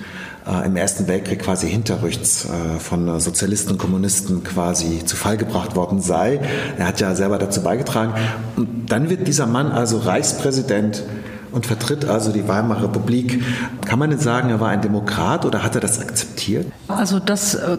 äh, 0.49 0.67
im 0.67 0.77
Ersten 0.77 1.07
Weltkrieg 1.07 1.41
quasi 1.41 1.69
hinterrücks 1.69 2.47
äh, 2.47 2.79
von 2.79 3.21
Sozialisten 3.21 3.73
und 3.73 3.79
Kommunisten 3.79 4.43
quasi 4.45 5.05
zu 5.05 5.17
Fall 5.17 5.37
gebracht 5.37 5.77
worden 5.77 6.01
sei. 6.01 6.41
Er 6.79 6.87
hat 6.87 7.01
ja 7.01 7.15
selber 7.15 7.39
dazu 7.39 7.63
beigetragen. 7.63 8.15
Und 8.57 8.87
dann 8.91 9.11
wird 9.11 9.27
dieser 9.27 9.47
Mann 9.47 9.71
also 9.73 9.99
Reichspräsident 9.99 11.05
und 11.53 11.67
vertritt 11.67 12.05
also 12.05 12.33
die 12.33 12.47
Weimarer 12.49 12.85
Republik. 12.85 13.43
Kann 13.87 13.99
man 13.99 14.11
denn 14.11 14.19
sagen, 14.19 14.51
er 14.51 14.61
war 14.61 14.69
ein 14.69 14.81
Demokrat 14.81 15.45
oder 15.45 15.63
hat 15.63 15.75
er 15.75 15.81
das 15.81 16.01
akzeptiert? 16.01 16.67
Also 16.89 17.19
das 17.19 17.55
äh, 17.55 17.79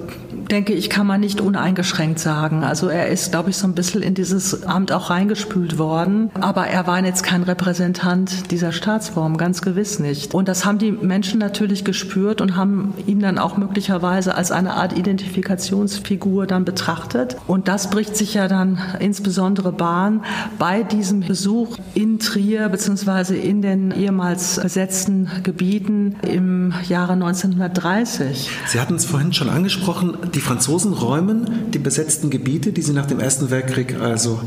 denke 0.49 0.73
ich, 0.73 0.89
kann 0.89 1.07
man 1.07 1.19
nicht 1.19 1.41
uneingeschränkt 1.41 2.19
sagen. 2.19 2.63
Also 2.63 2.87
er 2.87 3.07
ist, 3.07 3.31
glaube 3.31 3.49
ich, 3.49 3.57
so 3.57 3.67
ein 3.67 3.75
bisschen 3.75 4.01
in 4.01 4.13
dieses 4.13 4.63
Amt 4.63 4.91
auch 4.91 5.09
reingespült 5.09 5.77
worden. 5.77 6.31
Aber 6.39 6.67
er 6.67 6.87
war 6.87 7.03
jetzt 7.03 7.23
kein 7.23 7.43
Repräsentant 7.43 8.51
dieser 8.51 8.71
Staatsform, 8.71 9.37
ganz 9.37 9.61
gewiss 9.61 9.99
nicht. 9.99 10.33
Und 10.33 10.47
das 10.47 10.65
haben 10.65 10.77
die 10.77 10.91
Menschen 10.91 11.39
natürlich 11.39 11.85
gespürt 11.85 12.41
und 12.41 12.55
haben 12.55 12.93
ihn 13.07 13.19
dann 13.19 13.37
auch 13.37 13.57
möglicherweise 13.57 14.35
als 14.35 14.51
eine 14.51 14.73
Art 14.73 14.97
Identifikationsfigur 14.97 16.47
dann 16.47 16.65
betrachtet. 16.65 17.37
Und 17.47 17.67
das 17.67 17.89
bricht 17.89 18.15
sich 18.15 18.33
ja 18.33 18.47
dann 18.47 18.79
insbesondere 18.99 19.71
Bahn 19.71 20.23
bei 20.57 20.83
diesem 20.83 21.21
Besuch 21.21 21.77
in 21.93 22.19
Trier 22.19 22.69
beziehungsweise 22.69 23.35
in 23.35 23.58
den 23.61 23.91
ehemals 23.91 24.59
besetzten 24.61 25.29
Gebieten 25.43 26.15
im 26.21 26.73
Jahre 26.87 27.13
1930. 27.13 28.49
Sie 28.67 28.79
hatten 28.79 28.95
es 28.95 29.05
vorhin 29.05 29.33
schon 29.33 29.49
angesprochen, 29.49 30.17
die 30.33 30.39
Franzosen 30.39 30.93
räumen 30.93 31.71
die 31.71 31.79
besetzten 31.79 32.29
Gebiete, 32.29 32.71
die 32.71 32.81
sie 32.81 32.93
nach 32.93 33.05
dem 33.05 33.19
Ersten 33.19 33.49
Weltkrieg 33.49 33.99
also 33.99 34.39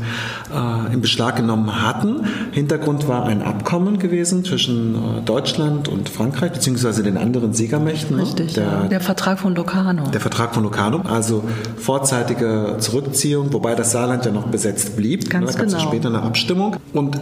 äh, 0.53 0.93
in 0.93 1.01
Beschlag 1.01 1.35
genommen 1.35 1.81
hatten. 1.81 2.25
Hintergrund 2.51 3.07
war 3.07 3.25
ein 3.25 3.41
Abkommen 3.41 3.99
gewesen 3.99 4.43
zwischen 4.45 4.95
äh, 4.95 5.21
Deutschland 5.21 5.87
und 5.87 6.09
Frankreich, 6.09 6.51
beziehungsweise 6.51 7.03
den 7.03 7.17
anderen 7.17 7.53
Siegermächten. 7.53 8.17
Ne? 8.17 8.23
Richtig, 8.23 8.53
der, 8.53 8.63
ja. 8.63 8.83
der 8.87 9.01
Vertrag 9.01 9.39
von 9.39 9.55
Locarno. 9.55 10.07
Der 10.09 10.21
Vertrag 10.21 10.53
von 10.53 10.63
Locarno, 10.63 11.01
also 11.01 11.43
vorzeitige 11.77 12.77
Zurückziehung, 12.79 13.53
wobei 13.53 13.75
das 13.75 13.91
Saarland 13.91 14.25
ja 14.25 14.31
noch 14.31 14.47
besetzt 14.47 14.95
blieb. 14.95 15.29
Ganz 15.29 15.51
da 15.51 15.57
gab 15.57 15.67
es 15.67 15.73
genau. 15.73 15.85
später 15.85 16.09
eine 16.09 16.21
Abstimmung. 16.21 16.75
Und 16.93 17.19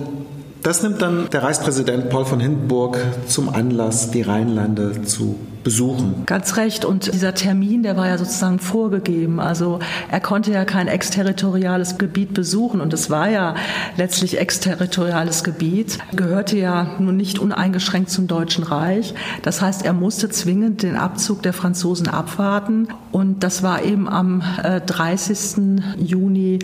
das 0.64 0.84
nimmt 0.84 1.02
dann 1.02 1.30
der 1.30 1.44
Reichspräsident 1.44 2.10
Paul 2.10 2.26
von 2.26 2.40
Hindenburg 2.40 2.98
zum 3.28 3.50
Anlass, 3.50 4.12
die 4.12 4.22
Rheinlande 4.22 5.04
zu 5.04 5.40
besuchen. 5.64 6.24
Ganz 6.26 6.58
recht. 6.58 6.86
Und 6.86 7.14
dieser 7.14 7.34
Termin, 7.34 7.84
der 7.84 7.98
war 7.98 8.08
ja 8.08 8.18
sozusagen 8.18 8.60
vorgegeben. 8.60 9.40
Also 9.40 9.80
er 10.10 10.20
konnte 10.20 10.52
ja 10.52 10.66
kein 10.66 10.88
exterritoriales 10.88 11.98
Gebiet 11.98 12.34
besuchen. 12.34 12.82
Und 12.82 12.94
es 12.94 13.10
war 13.10 13.30
ja 13.30 13.56
letztlich 13.98 14.40
exterritoriales 14.40 15.44
Gebiet, 15.44 16.00
gehörte 16.16 16.58
ja 16.58 16.96
nun 17.00 17.18
nicht 17.18 17.40
uneingeschränkt 17.40 18.10
zum 18.10 18.28
Deutschen 18.28 18.64
Reich. 18.64 19.14
Das 19.44 19.62
heißt, 19.62 19.86
er 19.86 19.94
musste 19.94 20.30
zwingend 20.30 20.84
den 20.84 20.96
Abzug 20.96 21.44
der 21.44 21.54
Franzosen 21.54 22.08
abwarten. 22.08 22.88
Und 23.12 23.44
das 23.44 23.64
war 23.64 23.84
eben 23.84 24.08
am 24.08 24.42
30. 24.86 25.58
Äh, 25.58 26.02
Juni 26.02 26.60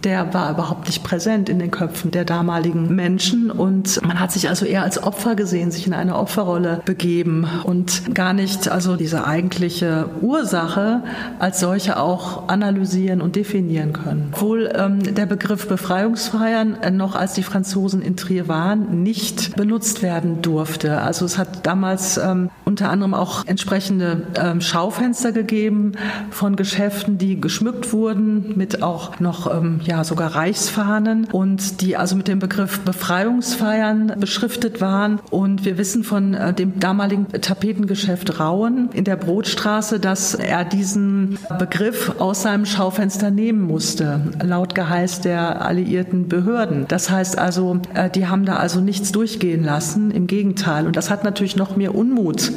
der 0.04 0.34
war 0.34 0.50
überhaupt 0.50 0.86
nicht 0.86 1.02
präsent 1.02 1.48
in 1.48 1.58
den 1.58 1.70
Köpfen 1.70 2.10
der 2.10 2.24
damaligen 2.24 2.94
Menschen 2.94 3.50
und 3.50 4.02
man 4.02 4.18
hat 4.20 4.32
sich 4.32 4.48
also 4.48 4.64
eher 4.64 4.82
als 4.82 5.02
Opfer 5.02 5.34
gesehen, 5.34 5.70
sich 5.70 5.86
in 5.86 5.94
eine 5.94 6.16
Opferrolle 6.16 6.80
begeben 6.84 7.46
und 7.64 8.14
gar 8.14 8.32
nicht 8.32 8.68
also 8.68 8.96
diese 8.96 9.26
eigentliche 9.26 10.08
Ursache 10.20 11.02
als 11.38 11.60
solche 11.60 11.98
auch 11.98 12.48
analysieren 12.48 13.20
und 13.20 13.36
definieren 13.36 13.92
können. 13.92 14.30
Obwohl 14.32 14.72
ähm, 14.74 15.14
der 15.14 15.26
Begriff 15.26 15.68
Befreiungsfeiern 15.68 16.82
äh, 16.82 16.90
noch 16.90 17.14
als 17.14 17.34
die 17.34 17.42
Franzosen 17.42 18.02
in 18.02 18.16
Trier 18.16 18.48
waren, 18.48 19.02
nicht 19.02 19.56
benutzt 19.56 20.02
werden 20.02 20.42
durfte. 20.42 21.00
Also 21.00 21.24
es 21.24 21.38
hat 21.38 21.66
damals 21.66 22.16
ähm, 22.16 22.50
unter 22.64 22.90
anderem 22.90 23.14
auch 23.14 23.46
entsprechende 23.46 24.26
ähm, 24.36 24.60
Schaufenster 24.60 25.32
gegeben 25.32 25.92
von 26.30 26.56
Geschäften, 26.56 27.18
die 27.18 27.40
geschmückt 27.40 27.92
wurden 27.92 28.54
mit 28.56 28.82
auch 28.82 29.20
noch 29.20 29.52
ähm, 29.54 29.80
ja, 29.84 29.91
ja 29.92 30.04
sogar 30.04 30.34
Reichsfahnen 30.34 31.26
und 31.30 31.82
die 31.82 31.98
also 31.98 32.16
mit 32.16 32.26
dem 32.26 32.38
Begriff 32.38 32.80
Befreiungsfeiern 32.80 34.14
beschriftet 34.18 34.80
waren. 34.80 35.20
Und 35.30 35.66
wir 35.66 35.76
wissen 35.76 36.02
von 36.02 36.32
äh, 36.32 36.54
dem 36.54 36.80
damaligen 36.80 37.28
Tapetengeschäft 37.28 38.40
Rauen 38.40 38.88
in 38.94 39.04
der 39.04 39.16
Brotstraße, 39.16 40.00
dass 40.00 40.34
er 40.34 40.64
diesen 40.64 41.38
Begriff 41.58 42.14
aus 42.18 42.42
seinem 42.42 42.64
Schaufenster 42.64 43.30
nehmen 43.30 43.60
musste, 43.60 44.32
laut 44.42 44.74
Geheiß 44.74 45.20
der 45.20 45.62
alliierten 45.62 46.26
Behörden. 46.26 46.86
Das 46.88 47.10
heißt 47.10 47.38
also, 47.38 47.78
äh, 47.92 48.08
die 48.08 48.26
haben 48.26 48.46
da 48.46 48.56
also 48.56 48.80
nichts 48.80 49.12
durchgehen 49.12 49.62
lassen, 49.62 50.10
im 50.10 50.26
Gegenteil. 50.26 50.86
Und 50.86 50.96
das 50.96 51.10
hat 51.10 51.22
natürlich 51.22 51.56
noch 51.56 51.76
mehr 51.76 51.94
Unmut 51.94 52.52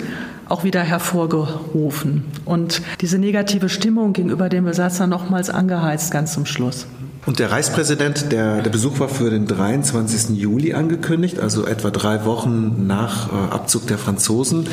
auch 0.47 0.63
wieder 0.63 0.81
hervorgerufen 0.81 2.23
und 2.45 2.81
diese 3.01 3.17
negative 3.17 3.67
Stimmung 3.67 4.13
gegenüber 4.13 4.47
dem 4.47 4.65
Besatzer 4.65 5.07
nochmals 5.07 5.49
angeheizt 5.49 6.11
ganz 6.11 6.33
zum 6.33 6.45
Schluss. 6.45 6.85
Und 7.25 7.39
der 7.39 7.51
Reichspräsident, 7.51 8.31
der, 8.31 8.61
der 8.61 8.69
Besuch 8.69 8.99
war 8.99 9.09
für 9.09 9.29
den 9.29 9.47
23. 9.47 10.37
Juli 10.37 10.73
angekündigt, 10.73 11.39
also 11.39 11.65
etwa 11.65 11.89
drei 11.89 12.23
Wochen 12.25 12.85
nach 12.85 13.31
äh, 13.31 13.51
Abzug 13.51 13.87
der 13.87 13.97
Franzosen. 13.97 14.67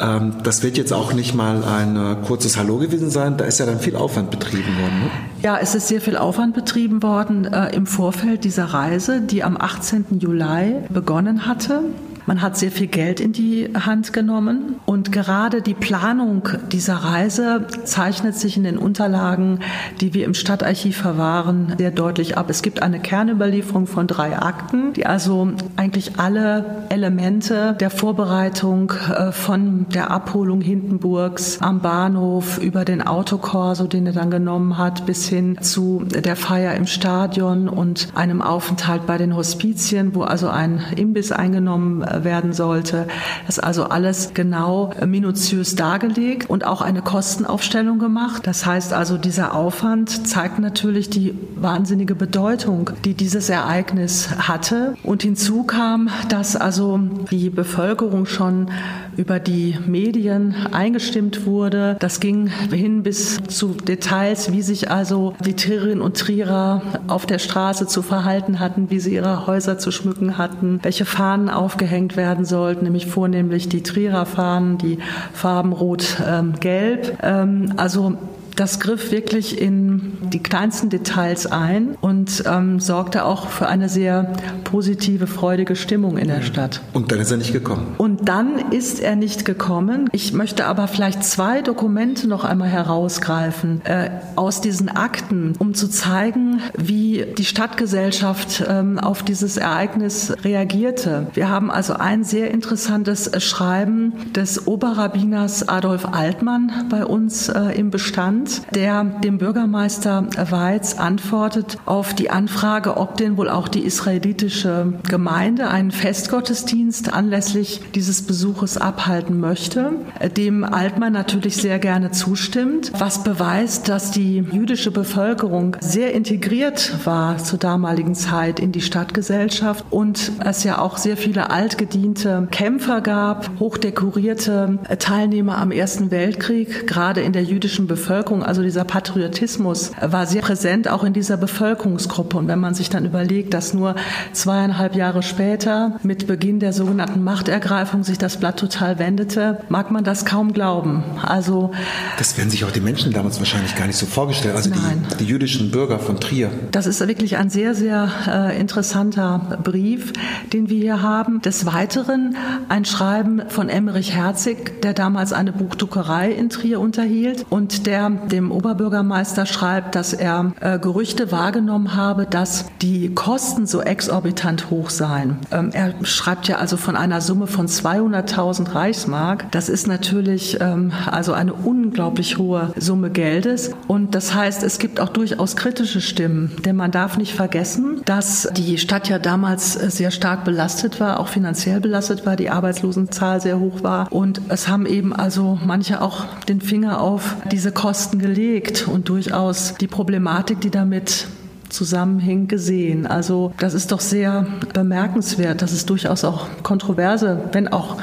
Ähm, 0.00 0.34
das 0.44 0.62
wird 0.62 0.76
jetzt 0.76 0.92
auch 0.92 1.12
nicht 1.12 1.34
mal 1.34 1.64
ein 1.64 1.96
äh, 1.96 2.16
kurzes 2.24 2.56
Hallo 2.56 2.78
gewesen 2.78 3.10
sein. 3.10 3.36
Da 3.36 3.44
ist 3.44 3.58
ja 3.58 3.66
dann 3.66 3.80
viel 3.80 3.96
Aufwand 3.96 4.30
betrieben 4.30 4.78
worden. 4.80 5.00
Ne? 5.00 5.10
Ja, 5.42 5.58
es 5.60 5.74
ist 5.74 5.88
sehr 5.88 6.00
viel 6.00 6.16
Aufwand 6.16 6.54
betrieben 6.54 7.02
worden 7.02 7.44
äh, 7.46 7.74
im 7.74 7.86
Vorfeld 7.86 8.44
dieser 8.44 8.66
Reise, 8.66 9.20
die 9.20 9.42
am 9.42 9.56
18. 9.56 10.06
Juli 10.20 10.76
begonnen 10.90 11.46
hatte. 11.46 11.80
Man 12.28 12.42
hat 12.42 12.58
sehr 12.58 12.70
viel 12.70 12.88
Geld 12.88 13.20
in 13.20 13.32
die 13.32 13.70
Hand 13.72 14.12
genommen 14.12 14.76
und 14.84 15.12
gerade 15.12 15.62
die 15.62 15.72
Planung 15.72 16.46
dieser 16.70 16.96
Reise 16.96 17.66
zeichnet 17.84 18.34
sich 18.34 18.58
in 18.58 18.64
den 18.64 18.76
Unterlagen, 18.76 19.60
die 20.02 20.12
wir 20.12 20.26
im 20.26 20.34
Stadtarchiv 20.34 20.98
verwahren, 20.98 21.72
sehr 21.78 21.90
deutlich 21.90 22.36
ab. 22.36 22.50
Es 22.50 22.60
gibt 22.60 22.82
eine 22.82 23.00
Kernüberlieferung 23.00 23.86
von 23.86 24.06
drei 24.06 24.38
Akten, 24.38 24.92
die 24.92 25.06
also 25.06 25.52
eigentlich 25.76 26.18
alle 26.18 26.84
Elemente 26.90 27.74
der 27.80 27.88
Vorbereitung 27.88 28.92
äh, 28.92 29.32
von 29.32 29.86
der 29.94 30.10
Abholung 30.10 30.60
Hindenburgs 30.60 31.62
am 31.62 31.80
Bahnhof 31.80 32.58
über 32.58 32.84
den 32.84 33.00
Autokorso, 33.00 33.86
den 33.86 34.04
er 34.04 34.12
dann 34.12 34.30
genommen 34.30 34.76
hat, 34.76 35.06
bis 35.06 35.26
hin 35.26 35.56
zu 35.62 36.04
der 36.04 36.36
Feier 36.36 36.74
im 36.74 36.86
Stadion 36.86 37.70
und 37.70 38.08
einem 38.14 38.42
Aufenthalt 38.42 39.06
bei 39.06 39.16
den 39.16 39.34
Hospizien, 39.34 40.14
wo 40.14 40.24
also 40.24 40.50
ein 40.50 40.82
Imbiss 40.94 41.32
eingenommen 41.32 42.02
äh, 42.02 42.17
werden 42.24 42.52
sollte. 42.52 43.06
Das 43.46 43.58
ist 43.58 43.64
also 43.64 43.84
alles 43.84 44.32
genau 44.34 44.92
äh, 44.98 45.06
minutiös 45.06 45.76
dargelegt 45.76 46.48
und 46.48 46.64
auch 46.64 46.82
eine 46.82 47.02
Kostenaufstellung 47.02 47.98
gemacht. 47.98 48.46
Das 48.46 48.66
heißt 48.66 48.92
also, 48.92 49.18
dieser 49.18 49.54
Aufwand 49.54 50.26
zeigt 50.26 50.58
natürlich 50.58 51.10
die 51.10 51.34
wahnsinnige 51.56 52.14
Bedeutung, 52.14 52.90
die 53.04 53.14
dieses 53.14 53.48
Ereignis 53.48 54.30
hatte. 54.38 54.94
Und 55.02 55.22
hinzu 55.22 55.64
kam, 55.64 56.08
dass 56.28 56.56
also 56.56 57.00
die 57.30 57.50
Bevölkerung 57.50 58.26
schon 58.26 58.70
über 59.16 59.40
die 59.40 59.76
Medien 59.86 60.54
eingestimmt 60.72 61.44
wurde. 61.44 61.96
Das 61.98 62.20
ging 62.20 62.46
hin 62.46 63.02
bis 63.02 63.42
zu 63.48 63.74
Details, 63.74 64.52
wie 64.52 64.62
sich 64.62 64.90
also 64.90 65.34
die 65.44 65.54
Triererinnen 65.54 66.00
und 66.00 66.16
Trierer 66.16 66.82
auf 67.08 67.26
der 67.26 67.40
Straße 67.40 67.88
zu 67.88 68.02
verhalten 68.02 68.60
hatten, 68.60 68.90
wie 68.90 69.00
sie 69.00 69.14
ihre 69.14 69.46
Häuser 69.46 69.78
zu 69.78 69.90
schmücken 69.90 70.38
hatten, 70.38 70.78
welche 70.82 71.04
Fahnen 71.04 71.50
aufgehängt 71.50 72.07
werden 72.16 72.44
sollten, 72.44 72.84
nämlich 72.84 73.06
vornehmlich 73.06 73.68
die 73.68 73.82
Trierer 73.82 74.26
Fahnen, 74.26 74.78
die 74.78 74.98
Farben 75.32 75.72
rot-gelb. 75.72 77.18
Ähm, 77.22 77.66
ähm, 77.68 77.72
also 77.76 78.16
das 78.58 78.80
griff 78.80 79.12
wirklich 79.12 79.60
in 79.60 80.18
die 80.32 80.42
kleinsten 80.42 80.90
Details 80.90 81.46
ein 81.46 81.96
und 82.00 82.42
ähm, 82.46 82.80
sorgte 82.80 83.24
auch 83.24 83.48
für 83.48 83.68
eine 83.68 83.88
sehr 83.88 84.32
positive, 84.64 85.28
freudige 85.28 85.76
Stimmung 85.76 86.18
in 86.18 86.26
der 86.26 86.42
Stadt. 86.42 86.80
Und 86.92 87.12
dann 87.12 87.20
ist 87.20 87.30
er 87.30 87.36
nicht 87.36 87.52
gekommen. 87.52 87.94
Und 87.98 88.28
dann 88.28 88.72
ist 88.72 89.00
er 89.00 89.14
nicht 89.14 89.44
gekommen. 89.44 90.08
Ich 90.12 90.32
möchte 90.32 90.66
aber 90.66 90.88
vielleicht 90.88 91.22
zwei 91.22 91.62
Dokumente 91.62 92.26
noch 92.26 92.44
einmal 92.44 92.68
herausgreifen 92.68 93.80
äh, 93.84 94.10
aus 94.34 94.60
diesen 94.60 94.88
Akten, 94.88 95.54
um 95.58 95.74
zu 95.74 95.88
zeigen, 95.88 96.60
wie 96.76 97.26
die 97.38 97.44
Stadtgesellschaft 97.44 98.64
ähm, 98.68 98.98
auf 98.98 99.22
dieses 99.22 99.56
Ereignis 99.56 100.34
reagierte. 100.42 101.28
Wir 101.34 101.48
haben 101.48 101.70
also 101.70 101.94
ein 101.94 102.24
sehr 102.24 102.50
interessantes 102.50 103.30
Schreiben 103.42 104.14
des 104.34 104.66
Oberrabbiners 104.66 105.68
Adolf 105.68 106.06
Altmann 106.06 106.86
bei 106.90 107.04
uns 107.04 107.48
äh, 107.48 107.78
im 107.78 107.90
Bestand 107.90 108.47
der 108.74 109.04
dem 109.04 109.38
Bürgermeister 109.38 110.26
Weiz 110.50 110.94
antwortet 110.94 111.78
auf 111.86 112.14
die 112.14 112.30
Anfrage, 112.30 112.96
ob 112.96 113.16
denn 113.16 113.36
wohl 113.36 113.48
auch 113.48 113.68
die 113.68 113.84
israelitische 113.84 114.94
Gemeinde 115.08 115.68
einen 115.68 115.90
Festgottesdienst 115.90 117.12
anlässlich 117.12 117.80
dieses 117.94 118.22
Besuches 118.22 118.76
abhalten 118.78 119.40
möchte, 119.40 119.92
dem 120.36 120.64
Altmann 120.64 121.12
natürlich 121.12 121.56
sehr 121.56 121.78
gerne 121.78 122.10
zustimmt, 122.10 122.92
was 122.98 123.24
beweist, 123.24 123.88
dass 123.88 124.10
die 124.10 124.38
jüdische 124.38 124.90
Bevölkerung 124.90 125.76
sehr 125.80 126.14
integriert 126.14 127.04
war 127.04 127.38
zur 127.38 127.58
damaligen 127.58 128.14
Zeit 128.14 128.60
in 128.60 128.72
die 128.72 128.80
Stadtgesellschaft 128.80 129.84
und 129.90 130.32
es 130.44 130.64
ja 130.64 130.78
auch 130.78 130.96
sehr 130.96 131.16
viele 131.16 131.50
altgediente 131.50 132.48
Kämpfer 132.50 133.00
gab, 133.00 133.50
hochdekorierte 133.60 134.78
Teilnehmer 134.98 135.58
am 135.58 135.70
Ersten 135.70 136.10
Weltkrieg, 136.10 136.86
gerade 136.86 137.20
in 137.20 137.32
der 137.32 137.44
jüdischen 137.44 137.86
Bevölkerung 137.86 138.37
Bevölkerung, 138.38 138.42
also 138.42 138.62
dieser 138.62 138.84
Patriotismus 138.84 139.92
war 140.00 140.26
sehr 140.26 140.42
präsent 140.42 140.88
auch 140.88 141.04
in 141.04 141.12
dieser 141.12 141.36
Bevölkerungsgruppe. 141.36 142.36
Und 142.36 142.48
wenn 142.48 142.58
man 142.58 142.74
sich 142.74 142.90
dann 142.90 143.04
überlegt, 143.04 143.54
dass 143.54 143.74
nur 143.74 143.94
zweieinhalb 144.32 144.94
Jahre 144.94 145.22
später 145.22 145.98
mit 146.02 146.26
Beginn 146.26 146.60
der 146.60 146.72
sogenannten 146.72 147.22
Machtergreifung 147.22 148.04
sich 148.04 148.18
das 148.18 148.36
Blatt 148.38 148.58
total 148.58 148.98
wendete, 148.98 149.60
mag 149.68 149.90
man 149.90 150.04
das 150.04 150.24
kaum 150.24 150.52
glauben. 150.52 151.02
Also 151.22 151.70
das 152.18 152.36
werden 152.36 152.50
sich 152.50 152.64
auch 152.64 152.70
die 152.70 152.80
Menschen 152.80 153.12
damals 153.12 153.38
wahrscheinlich 153.38 153.74
gar 153.74 153.86
nicht 153.86 153.96
so 153.96 154.06
vorgestellt. 154.06 154.56
Also 154.56 154.70
nein. 154.70 155.06
Die, 155.12 155.24
die 155.24 155.24
jüdischen 155.24 155.70
Bürger 155.70 155.98
von 155.98 156.20
Trier. 156.20 156.50
Das 156.70 156.86
ist 156.86 157.06
wirklich 157.06 157.36
ein 157.36 157.50
sehr, 157.50 157.74
sehr 157.74 158.08
äh, 158.26 158.60
interessanter 158.60 159.58
Brief, 159.62 160.12
den 160.52 160.68
wir 160.68 160.78
hier 160.78 161.02
haben. 161.02 161.40
Des 161.42 161.66
Weiteren 161.66 162.36
ein 162.68 162.84
Schreiben 162.84 163.42
von 163.48 163.68
Emmerich 163.68 164.14
Herzig, 164.14 164.82
der 164.82 164.94
damals 164.94 165.32
eine 165.32 165.52
Buchdruckerei 165.52 166.30
in 166.30 166.50
Trier 166.50 166.80
unterhielt 166.80 167.46
und 167.50 167.86
der 167.86 168.10
dem 168.28 168.50
Oberbürgermeister 168.50 169.46
schreibt, 169.46 169.94
dass 169.94 170.12
er 170.12 170.52
äh, 170.60 170.78
Gerüchte 170.78 171.32
wahrgenommen 171.32 171.94
habe, 171.94 172.26
dass 172.26 172.66
die 172.82 173.14
Kosten 173.14 173.66
so 173.66 173.80
exorbitant 173.80 174.70
hoch 174.70 174.90
seien. 174.90 175.38
Ähm, 175.50 175.70
er 175.72 175.94
schreibt 176.02 176.48
ja 176.48 176.56
also 176.56 176.76
von 176.76 176.96
einer 176.96 177.20
Summe 177.20 177.46
von 177.46 177.66
200.000 177.66 178.74
Reichsmark. 178.74 179.50
Das 179.50 179.68
ist 179.68 179.86
natürlich 179.86 180.58
ähm, 180.60 180.92
also 181.06 181.32
eine 181.32 181.52
unglaublich 181.52 182.38
hohe 182.38 182.72
Summe 182.76 183.10
Geldes. 183.10 183.72
Und 183.86 184.14
das 184.14 184.34
heißt, 184.34 184.62
es 184.62 184.78
gibt 184.78 185.00
auch 185.00 185.08
durchaus 185.08 185.56
kritische 185.56 186.00
Stimmen, 186.00 186.54
denn 186.64 186.76
man 186.76 186.90
darf 186.90 187.18
nicht 187.18 187.34
vergessen, 187.34 188.02
dass 188.04 188.48
die 188.56 188.78
Stadt 188.78 189.08
ja 189.08 189.18
damals 189.18 189.72
sehr 189.72 190.10
stark 190.10 190.44
belastet 190.44 191.00
war, 191.00 191.20
auch 191.20 191.28
finanziell 191.28 191.80
belastet 191.80 192.26
war, 192.26 192.36
die 192.36 192.50
Arbeitslosenzahl 192.50 193.40
sehr 193.40 193.58
hoch 193.58 193.82
war. 193.82 194.12
Und 194.12 194.40
es 194.48 194.68
haben 194.68 194.86
eben 194.86 195.14
also 195.14 195.58
manche 195.64 196.00
auch 196.00 196.24
den 196.48 196.60
Finger 196.60 197.00
auf 197.00 197.36
diese 197.50 197.72
Kosten 197.72 198.07
gelegt 198.16 198.88
und 198.88 199.08
durchaus 199.08 199.74
die 199.74 199.86
Problematik, 199.86 200.60
die 200.60 200.70
damit 200.70 201.26
zusammenhängt, 201.68 202.48
gesehen. 202.48 203.06
Also 203.06 203.52
das 203.58 203.74
ist 203.74 203.92
doch 203.92 204.00
sehr 204.00 204.46
bemerkenswert, 204.72 205.62
dass 205.62 205.72
es 205.72 205.86
durchaus 205.86 206.24
auch 206.24 206.46
kontroverse, 206.62 207.48
wenn 207.52 207.68
auch 207.68 207.98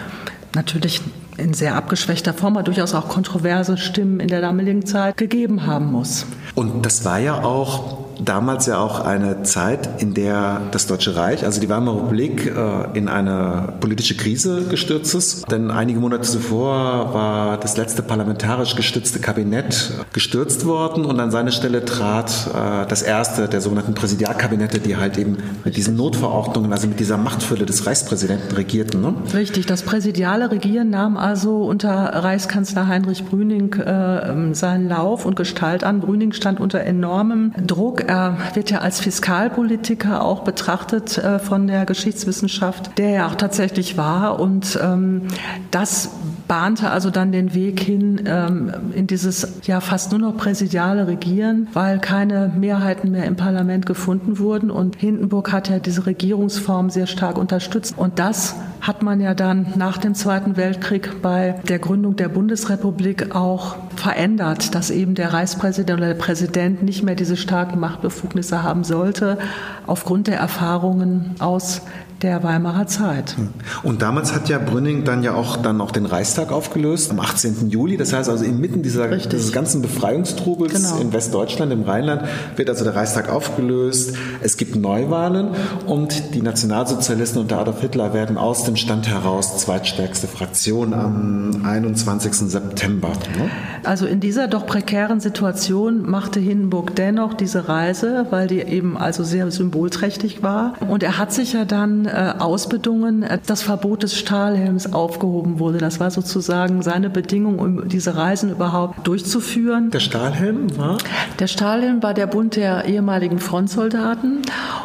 natürlich 0.54 1.02
in 1.38 1.54
sehr 1.54 1.76
abgeschwächter 1.76 2.34
Form, 2.34 2.56
aber 2.56 2.63
durchaus 2.63 2.94
auch 2.94 3.10
kontroverse 3.10 3.78
Stimmen 3.78 4.20
in 4.20 4.28
der 4.28 4.41
damaligen 4.41 4.86
Zeit 4.86 5.18
gegeben 5.18 5.65
haben 5.65 5.91
muss. 5.91 6.26
Und 6.54 6.86
das 6.86 7.04
war 7.04 7.20
ja 7.20 7.44
auch 7.44 8.05
damals 8.19 8.65
ja 8.65 8.80
auch 8.80 8.99
eine 8.99 9.43
Zeit, 9.43 10.01
in 10.01 10.13
der 10.13 10.62
das 10.71 10.88
Deutsche 10.88 11.15
Reich, 11.15 11.43
also 11.45 11.60
die 11.60 11.69
Weimarer 11.69 12.04
Republik, 12.04 12.45
äh, 12.47 12.97
in 12.97 13.08
eine 13.08 13.73
politische 13.80 14.15
Krise 14.15 14.65
gestürzt 14.69 15.15
ist. 15.15 15.51
Denn 15.51 15.71
einige 15.71 15.99
Monate 15.99 16.23
zuvor 16.23 17.13
war 17.13 17.58
das 17.60 17.78
letzte 17.78 18.01
parlamentarisch 18.01 18.75
gestützte 18.75 19.19
Kabinett 19.19 19.91
gestürzt 20.13 20.65
worden 20.65 21.06
und 21.06 21.19
an 21.19 21.32
seine 21.32 21.51
Stelle 21.51 21.86
trat 21.86 22.47
äh, 22.54 22.88
das 22.88 23.01
erste 23.01 23.47
der 23.47 23.62
sogenannten 23.62 23.93
Präsidialkabinette, 23.93 24.80
die 24.80 24.97
halt 24.97 25.17
eben 25.17 25.38
mit 25.63 25.78
diesen 25.78 25.95
Notverordnungen, 25.95 26.71
also 26.71 26.88
mit 26.88 26.99
dieser 26.99 27.17
Machtfülle 27.17 27.65
des 27.65 27.86
Reichspräsidenten 27.86 28.56
regierten. 28.56 29.01
Ne? 29.01 29.13
Richtig, 29.34 29.65
das 29.65 29.84
präsidiale 29.84 30.51
Regieren 30.51 30.89
nahm 30.89 31.17
also 31.17 31.63
unter 31.63 31.89
Reichskanzler 31.89 32.88
Heinrich 32.88 33.25
Brüning 33.25 33.73
äh, 33.73 34.54
seinen 34.54 34.88
Lauf 34.88 35.25
und 35.25 35.36
Gestalt 35.36 35.84
an. 35.84 36.01
Brüning 36.01 36.34
stand 36.34 36.60
unter 36.60 36.80
enormem 36.80 37.54
Druck 37.65 38.05
er 38.08 38.38
wird 38.54 38.72
ja 38.72 38.80
als 38.80 39.00
Fiskalpolitiker 39.00 40.24
auch 40.24 40.44
betrachtet 40.44 41.18
äh, 41.18 41.39
von 41.39 41.68
der 41.68 41.86
Geschichtswissenschaft, 41.86 42.98
der 42.98 43.10
ja 43.10 43.28
auch 43.28 43.36
tatsächlich 43.36 43.98
war. 43.98 44.39
Und 44.39 44.80
ähm, 44.82 45.24
das 45.72 46.10
bahnte 46.48 46.92
also 46.92 47.10
dann 47.10 47.32
den 47.32 47.54
Weg 47.54 47.80
hin 47.80 48.24
ähm, 48.26 48.72
in 48.94 49.08
dieses 49.08 49.60
ja 49.64 49.80
fast 49.80 50.12
nur 50.12 50.20
noch 50.20 50.38
präsidiale 50.38 51.08
Regieren, 51.08 51.68
weil 51.74 52.00
keine 52.00 52.52
Mehrheiten 52.56 53.12
mehr 53.12 53.26
im 53.26 53.36
Parlament 53.36 53.86
gefunden 53.86 54.40
wurden. 54.40 54.70
Und 54.70 54.96
Hindenburg 54.96 55.52
hat 55.52 55.70
ja 55.70 55.80
diese 55.80 56.06
Regierungsform 56.06 56.90
sehr 56.90 57.08
stark 57.08 57.38
unterstützt. 57.38 57.96
Und 57.98 58.20
das 58.20 58.56
hat 58.82 59.02
man 59.02 59.20
ja 59.20 59.34
dann 59.34 59.74
nach 59.76 59.98
dem 59.98 60.14
Zweiten 60.14 60.58
Weltkrieg 60.58 61.22
bei 61.22 61.56
der 61.68 61.80
Gründung 61.80 62.16
der 62.16 62.30
Bundesrepublik 62.30 63.36
auch 63.36 63.78
verändert, 63.96 64.76
dass 64.76 64.92
eben 64.92 65.16
der 65.16 65.34
Reichspräsident 65.34 65.98
oder 66.00 66.10
der 66.10 66.16
Präsident 66.16 66.84
nicht 66.84 67.02
mehr 67.02 67.16
diese 67.16 67.38
starken 67.38 67.80
Machtbefugnisse 67.80 68.62
haben 68.62 68.84
sollte, 68.84 69.40
aufgrund 69.88 70.28
der 70.28 70.38
Erfahrungen 70.38 71.32
aus 71.40 71.82
der 72.21 72.43
Weimarer 72.43 72.88
Zeit. 72.88 73.36
Hm. 73.38 73.49
Und 73.84 74.01
damals 74.01 74.34
hat 74.34 74.49
ja 74.49 74.58
Brünning 74.58 75.04
dann 75.04 75.23
ja 75.23 75.34
auch 75.34 75.58
dann 75.58 75.82
auch 75.82 75.91
den 75.91 76.06
Reichstag 76.06 76.51
aufgelöst 76.51 77.12
am 77.12 77.19
18. 77.19 77.69
Juli. 77.69 77.97
Das 77.97 78.13
heißt 78.13 78.30
also 78.30 78.45
inmitten 78.45 78.84
dieser, 78.84 79.08
dieses 79.08 79.51
ganzen 79.51 79.82
Befreiungstrubels 79.82 80.73
genau. 80.73 80.99
in 80.99 81.13
Westdeutschland, 81.13 81.71
im 81.71 81.84
Rheinland, 81.84 82.23
wird 82.56 82.69
also 82.69 82.84
der 82.84 82.95
Reichstag 82.95 83.30
aufgelöst. 83.30 84.15
Es 84.41 84.58
gibt 84.58 84.75
Neuwahlen 84.75 85.49
und 85.86 86.34
die 86.34 86.41
Nationalsozialisten 86.41 87.41
unter 87.41 87.60
Adolf 87.60 87.82
Hitler 87.82 88.13
werden 88.13 88.38
aus 88.38 88.63
dem 88.63 88.75
Stand 88.75 89.08
heraus 89.08 89.58
zweitstärkste 89.58 90.28
Fraktion 90.28 90.93
am 90.93 91.62
21. 91.65 92.34
September. 92.34 93.10
Ne? 93.38 93.49
Also 93.84 94.06
in 94.06 94.19
dieser 94.19 94.47
doch 94.47 94.65
prekären 94.65 95.19
Situation 95.19 96.10
machte 96.10 96.39
Hindenburg 96.39 96.95
dennoch 96.95 97.34
diese 97.34 97.67
Reise, 97.67 98.28
weil 98.30 98.47
die 98.47 98.62
eben 98.62 98.97
also 98.97 99.23
sehr 99.23 99.49
symbolträchtig 99.51 100.43
war. 100.43 100.73
Und 100.88 101.04
er 101.04 101.17
hat 101.17 101.34
sich 101.34 101.54
ja 101.54 101.65
dann 101.65 102.05
äh, 102.06 102.34
ausbedungen, 102.39 103.24
äh, 103.24 103.39
das 103.46 103.62
Verbot 103.62 104.04
des 104.04 104.18
Stahlhelms 104.18 104.94
aufgehoben 104.94 105.60
wurde. 105.60 105.78
Das 105.78 106.00
war 106.00 106.12
sozusagen 106.12 106.82
seine 106.82 107.10
Bedingung, 107.10 107.60
um 107.60 107.88
diese 107.88 108.15
Reisen 108.15 108.52
überhaupt 108.52 109.06
durchzuführen. 109.08 109.91
Der 109.91 110.00
Stahlhelm 110.00 110.78
war? 110.78 110.98
Der 111.39 111.48
Stahlhelm 111.48 112.02
war 112.04 112.13
der 112.13 112.28
Bund 112.28 112.56
der 112.56 112.86
ehemaligen 112.86 113.39
Frontsoldaten 113.39 114.41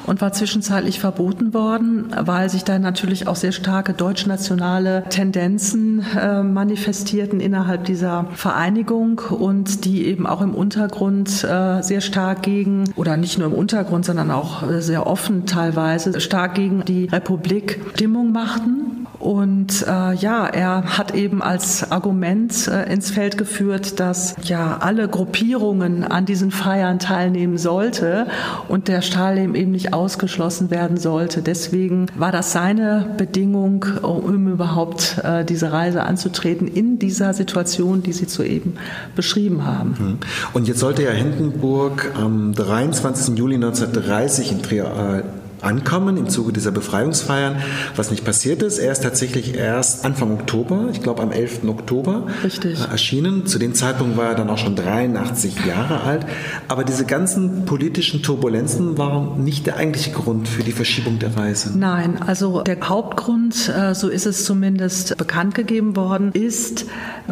und 0.07 0.21
war 0.21 0.33
zwischenzeitlich 0.33 1.01
verboten 1.01 1.55
worden, 1.55 2.07
weil 2.19 2.49
sich 2.49 2.65
da 2.65 2.79
natürlich 2.79 3.29
auch 3.29 3.37
sehr 3.37 3.53
starke 3.53 3.93
deutschnationale 3.93 5.05
Tendenzen 5.09 6.05
äh, 6.19 6.43
manifestierten 6.43 7.41
innerhalb 7.41 7.85
dieser 7.85 8.27
Vereinigung 8.35 9.19
und 9.19 9.85
die 9.85 10.07
eben 10.07 10.27
auch 10.27 10.41
im 10.41 10.55
Untergrund 10.55 11.45
äh, 11.45 11.83
sehr 11.83 12.01
stark 12.01 12.43
gegen, 12.43 12.93
oder 12.97 13.17
nicht 13.17 13.39
nur 13.39 13.49
im 13.49 13.55
Untergrund, 13.55 14.05
sondern 14.05 14.31
auch 14.31 14.63
sehr 14.79 15.07
offen 15.07 15.47
teilweise, 15.47 16.21
stark 16.21 16.55
gegen 16.55 16.85
die 16.85 17.10
Republik 17.13 17.81
Stimmung 17.95 18.33
machten. 18.33 19.07
Und 19.19 19.83
äh, 19.87 20.15
ja, 20.15 20.47
er 20.47 20.97
hat 20.97 21.15
eben 21.15 21.43
als 21.43 21.93
Argument 21.93 22.69
äh, 22.69 22.91
ins 22.91 23.11
Feld 23.11 23.37
geführt, 23.37 24.01
dass 24.01 24.35
ja 24.45 24.79
alle 24.81 25.09
Gruppierungen 25.09 26.05
an 26.05 26.25
diesen 26.25 26.51
Feiern 26.51 26.99
teilnehmen 26.99 27.59
sollte 27.59 28.29
und 28.69 28.89
der 28.89 29.03
Stahlhelm 29.03 29.55
eben 29.55 29.73
nicht 29.73 29.93
ausgeschlossen 29.93 30.71
werden 30.71 30.97
sollte. 30.97 31.43
Deswegen 31.43 32.07
war 32.17 32.33
das 32.33 32.53
seine 32.53 33.11
Bedingung, 33.19 33.85
um 34.01 34.49
überhaupt 34.49 35.19
äh, 35.23 35.45
diese 35.45 35.71
Reise 35.71 36.05
anzutreten 36.05 36.67
in 36.67 36.99
dieser 36.99 37.35
Situation, 37.35 38.03
die 38.03 38.15
Sie 38.15 38.25
soeben 38.25 38.77
beschrieben 39.15 39.67
haben. 39.67 39.97
Mhm. 39.99 40.19
Und 40.55 40.67
jetzt 40.67 40.81
sollte 40.81 41.03
ja 41.03 41.11
Hindenburg 41.11 42.13
am 42.17 42.55
23. 42.55 43.37
Juli 43.37 43.57
1930 43.57 44.53
in 44.53 44.63
Trier 44.63 45.25
ankommen 45.63 46.17
im 46.17 46.29
Zuge 46.29 46.53
dieser 46.53 46.71
Befreiungsfeiern. 46.71 47.57
Was 47.97 48.11
nicht 48.11 48.25
passiert 48.25 48.63
ist, 48.63 48.79
er 48.79 48.93
ist 48.93 49.03
tatsächlich 49.03 49.55
erst 49.55 50.05
Anfang 50.05 50.33
Oktober, 50.33 50.89
ich 50.93 51.03
glaube 51.03 51.23
am 51.23 51.33
11. 51.33 51.65
Oktober 51.69 52.27
Richtig. 52.43 52.81
Äh, 52.81 52.91
erschienen. 52.91 53.47
Zu 53.47 53.59
dem 53.59 53.75
Zeitpunkt 53.75 54.17
war 54.17 54.31
er 54.31 54.35
dann 54.35 54.49
auch 54.51 54.59
schon 54.59 54.77
83 54.77 55.67
Jahre 55.67 56.01
alt. 56.01 56.27
Aber 56.69 56.85
diese 56.85 57.05
ganzen 57.05 57.65
politischen 57.65 58.23
Turbulenzen 58.23 58.97
waren 58.99 59.45
nicht 59.45 59.67
der 59.67 59.77
eigentliche 59.77 60.13
Grund 60.13 60.49
für 60.49 60.63
die 60.63 60.73
Verschiebung 60.73 61.19
der 61.19 61.37
Reise. 61.37 61.77
Nein, 61.77 62.21
also 62.23 62.63
der 62.63 62.81
Hauptgrund, 62.89 63.69
äh, 63.69 63.95
so 63.95 64.09
ist 64.09 64.27
es 64.27 64.45
zumindest 64.45 65.17
bekannt 65.19 65.55
gegeben 65.55 65.97
worden, 65.97 66.33
ist 66.33 66.87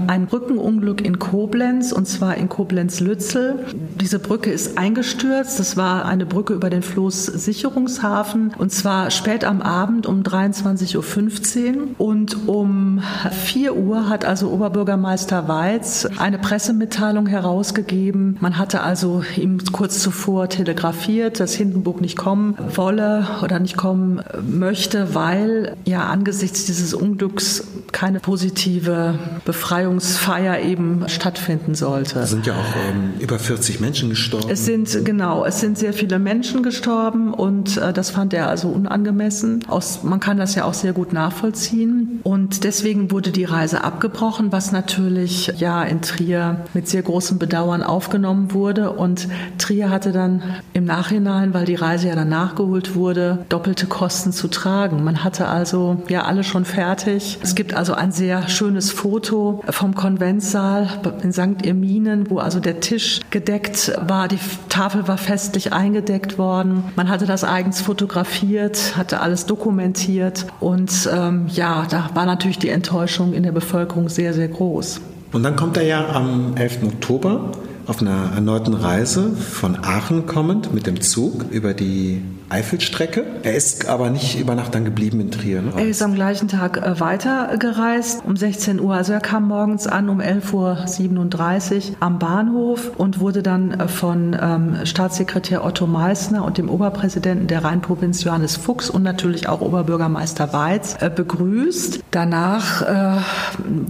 ein 0.07 0.27
Brückenunglück 0.27 1.01
in 1.01 1.19
Koblenz 1.19 1.93
und 1.93 2.07
zwar 2.07 2.37
in 2.37 2.49
Koblenz-Lützel. 2.49 3.65
Diese 4.01 4.19
Brücke 4.19 4.51
ist 4.51 4.77
eingestürzt. 4.79 5.59
Das 5.59 5.77
war 5.77 6.05
eine 6.05 6.27
Brücke 6.27 6.53
über 6.53 6.71
den 6.71 6.83
Floß 6.83 7.27
Sicherungshafen 7.27 8.18
Flughafen 8.19 8.53
und 8.59 8.73
zwar 8.73 9.11
spät 9.11 9.45
am 9.45 9.63
Abend 9.63 10.07
um 10.07 10.23
23.15 10.23 11.77
Uhr 11.77 11.87
und 11.99 12.49
um 12.49 13.01
4 13.31 13.77
Uhr 13.77 14.09
hat 14.09 14.25
also 14.25 14.51
Oberbürgermeister 14.51 15.47
Weiz 15.49 16.07
eine 16.19 16.39
Pressemitteilung 16.39 17.27
herausgegeben. 17.27 18.37
Man 18.41 18.59
hatte 18.59 18.83
also 18.83 19.23
ihm 19.37 19.59
kurz 19.73 20.01
zuvor 20.01 20.49
telegrafiert, 20.49 21.41
dass 21.41 21.55
Hindenburg 21.55 22.01
nicht 22.01 22.17
kommen 22.17 22.57
wolle 22.75 23.27
oder 23.43 23.59
nicht 23.61 23.77
kommen 23.77 24.21
möchte, 24.47 25.15
weil 25.15 25.77
ja 25.85 26.07
angesichts 26.07 26.65
dieses 26.65 26.95
Unglücks 26.95 27.65
keine 27.93 28.21
positive 28.21 29.19
Befreiungsfeier 29.45 30.61
eben 30.61 31.05
stattfinden 31.09 31.75
sollte. 31.75 32.19
Es 32.21 32.31
sind 32.31 32.47
ja 32.47 32.55
auch 32.55 32.91
ähm, 32.91 33.15
über 33.21 33.39
40 33.39 33.81
Menschen 33.81 34.11
gestorben. 34.11 34.49
Es 34.51 34.65
sind 34.65 35.05
genau, 35.05 35.45
es 35.45 35.61
sind 35.61 35.79
sehr 35.79 35.93
viele 35.93 36.19
Menschen 36.19 36.63
gestorben 36.63 37.33
und 37.33 37.77
äh, 37.77 37.93
das 37.93 38.08
das 38.09 38.15
fand 38.15 38.33
er 38.33 38.49
also 38.49 38.69
unangemessen. 38.69 39.61
Aus, 39.69 40.03
man 40.03 40.19
kann 40.19 40.39
das 40.39 40.55
ja 40.55 40.65
auch 40.65 40.73
sehr 40.73 40.95
gut 40.95 41.13
nachvollziehen. 41.13 42.21
Und 42.23 42.65
deswegen 42.65 43.11
wurde 43.11 43.33
die 43.33 43.45
Reise 43.45 43.85
abgebrochen, 43.85 44.51
was 44.51 44.73
natürlich 44.73 45.53
ja 45.59 45.83
in 45.83 46.01
Trier 46.01 46.65
mit 46.73 46.89
sehr 46.89 47.03
großem 47.03 47.39
Bedauern 47.39 47.83
aufgenommen 47.83 48.55
wurde. 48.55 48.93
Und 48.93 49.29
Trier 49.59 49.91
hatte 49.91 50.13
dann 50.13 50.43
im 50.73 50.87
Nachhinein, 50.87 51.53
weil 51.53 51.67
die 51.67 51.75
Reise 51.75 52.09
ja 52.09 52.15
dann 52.15 52.31
nachgeholt 52.31 52.95
wurde, 52.95 53.45
doppelte 53.51 53.87
Kosten 53.87 54.33
zu 54.33 54.49
tragen. 54.49 55.05
Man 55.05 55.23
hatte 55.23 55.47
also 55.47 56.03
ja 56.09 56.23
alle 56.23 56.45
schon 56.45 56.65
fertig. 56.65 57.39
Es 57.43 57.55
gibt 57.55 57.75
also 57.75 57.93
ein 57.93 58.11
sehr 58.11 58.49
schönes 58.49 58.91
Foto 58.91 59.63
vom 59.69 59.95
Konventssaal 59.95 60.89
in 61.23 61.33
St. 61.35 61.67
Irminen, 61.67 62.31
wo 62.31 62.39
also 62.39 62.59
der 62.59 62.81
Tisch 62.81 63.21
gedeckt 63.31 63.93
war, 64.01 64.29
die 64.29 64.39
Tafel 64.71 65.07
war 65.09 65.19
festlich 65.19 65.75
eingedeckt 65.75 66.39
worden. 66.39 66.85
Man 66.97 67.11
hatte 67.11 67.27
das 67.27 67.45
eigens 67.45 67.83
fotografiert 67.83 67.98
fotografiert, 67.99 68.97
hatte 68.97 69.21
alles 69.21 69.47
dokumentiert 69.47 70.47
und 70.61 71.11
ähm, 71.13 71.47
ja, 71.49 71.85
da 71.91 72.11
war 72.15 72.27
natürlich 72.27 72.61
die 72.61 72.69
Enttäuschung 72.69 73.33
in 73.33 73.43
der 73.43 73.51
Bevölkerung 73.51 74.09
sehr, 74.09 74.33
sehr 74.35 74.47
groß. 74.47 75.01
Und 75.33 75.43
dann 75.43 75.57
kommt 75.57 75.77
er 75.77 75.83
ja 75.83 76.09
am 76.09 76.55
11. 76.55 76.85
Oktober 76.85 77.51
auf 77.89 78.01
einer 78.01 78.31
erneuten 78.37 78.75
Reise 78.75 79.33
von 79.33 79.77
Aachen 79.83 80.27
kommend 80.27 80.73
mit 80.73 80.87
dem 80.87 81.01
Zug 81.01 81.47
über 81.51 81.75
die 81.75 82.23
Eifelstrecke. 82.51 83.25
Er 83.43 83.55
ist 83.55 83.89
aber 83.89 84.11
nicht 84.11 84.39
über 84.39 84.55
Nacht 84.55 84.75
dann 84.75 84.85
geblieben 84.85 85.21
in 85.21 85.31
Trier. 85.31 85.63
Ne? 85.63 85.73
Er 85.77 85.89
ist 85.89 86.03
am 86.03 86.15
gleichen 86.15 86.49
Tag 86.49 86.79
äh, 86.79 86.99
weitergereist 86.99 88.25
um 88.25 88.37
16 88.37 88.81
Uhr. 88.81 88.95
Also 88.95 89.13
er 89.13 89.21
kam 89.21 89.49
morgens 89.49 89.87
an 89.87 90.09
um 90.09 90.21
11.37 90.21 91.91
Uhr 91.91 91.97
am 92.01 92.19
Bahnhof 92.19 92.93
und 92.97 93.21
wurde 93.21 93.43
dann 93.43 93.73
äh, 93.73 93.89
von 93.89 94.37
ähm, 94.41 94.77
Staatssekretär 94.85 95.65
Otto 95.65 95.87
Meissner 95.87 96.45
und 96.45 96.59
dem 96.59 96.71
Oberpräsidenten 96.71 97.49
der 97.49 97.65
Rheinprovinz 97.65 98.25
Johannes 98.25 98.57
Fuchs 98.57 98.89
und 98.89 99.03
natürlich 99.03 99.49
auch 99.49 99.61
Oberbürgermeister 99.61 100.53
Weiz 100.53 100.97
äh, 101.01 101.11
begrüßt. 101.11 102.01
Danach 102.11 102.83
äh, 102.83 103.21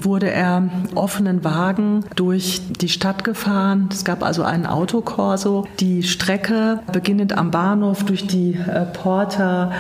wurde 0.02 0.30
er 0.30 0.68
offenen 0.94 1.44
Wagen 1.44 2.04
durch 2.16 2.62
die 2.80 2.88
Stadt 2.88 3.22
gefahren. 3.22 3.88
Es 3.92 4.04
gab 4.04 4.24
also 4.24 4.42
einen 4.42 4.66
Autokorso. 4.66 5.66
Die 5.78 6.02
Strecke 6.02 6.80
beginnend 6.92 7.36
am 7.36 7.50
Bahnhof 7.50 8.04
durch 8.04 8.26
die 8.26 8.47
äh, 8.54 8.84
Porter 8.92 9.72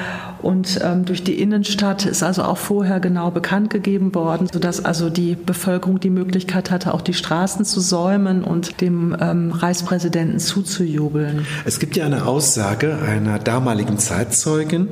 und 0.42 0.78
ähm, 0.82 1.04
durch 1.04 1.24
die 1.24 1.40
Innenstadt 1.40 2.06
ist 2.06 2.22
also 2.22 2.42
auch 2.42 2.58
vorher 2.58 3.00
genau 3.00 3.30
bekannt 3.30 3.70
gegeben 3.70 4.14
worden, 4.14 4.48
sodass 4.52 4.84
also 4.84 5.10
die 5.10 5.34
Bevölkerung 5.34 6.00
die 6.00 6.10
Möglichkeit 6.10 6.70
hatte, 6.70 6.94
auch 6.94 7.00
die 7.00 7.14
Straßen 7.14 7.64
zu 7.64 7.80
säumen 7.80 8.44
und 8.44 8.80
dem 8.80 9.16
ähm, 9.20 9.52
Reichspräsidenten 9.52 10.38
zuzujubeln. 10.38 11.46
Es 11.64 11.78
gibt 11.80 11.96
ja 11.96 12.06
eine 12.06 12.26
Aussage 12.26 12.98
einer 12.98 13.38
damaligen 13.38 13.98
Zeitzeugin, 13.98 14.88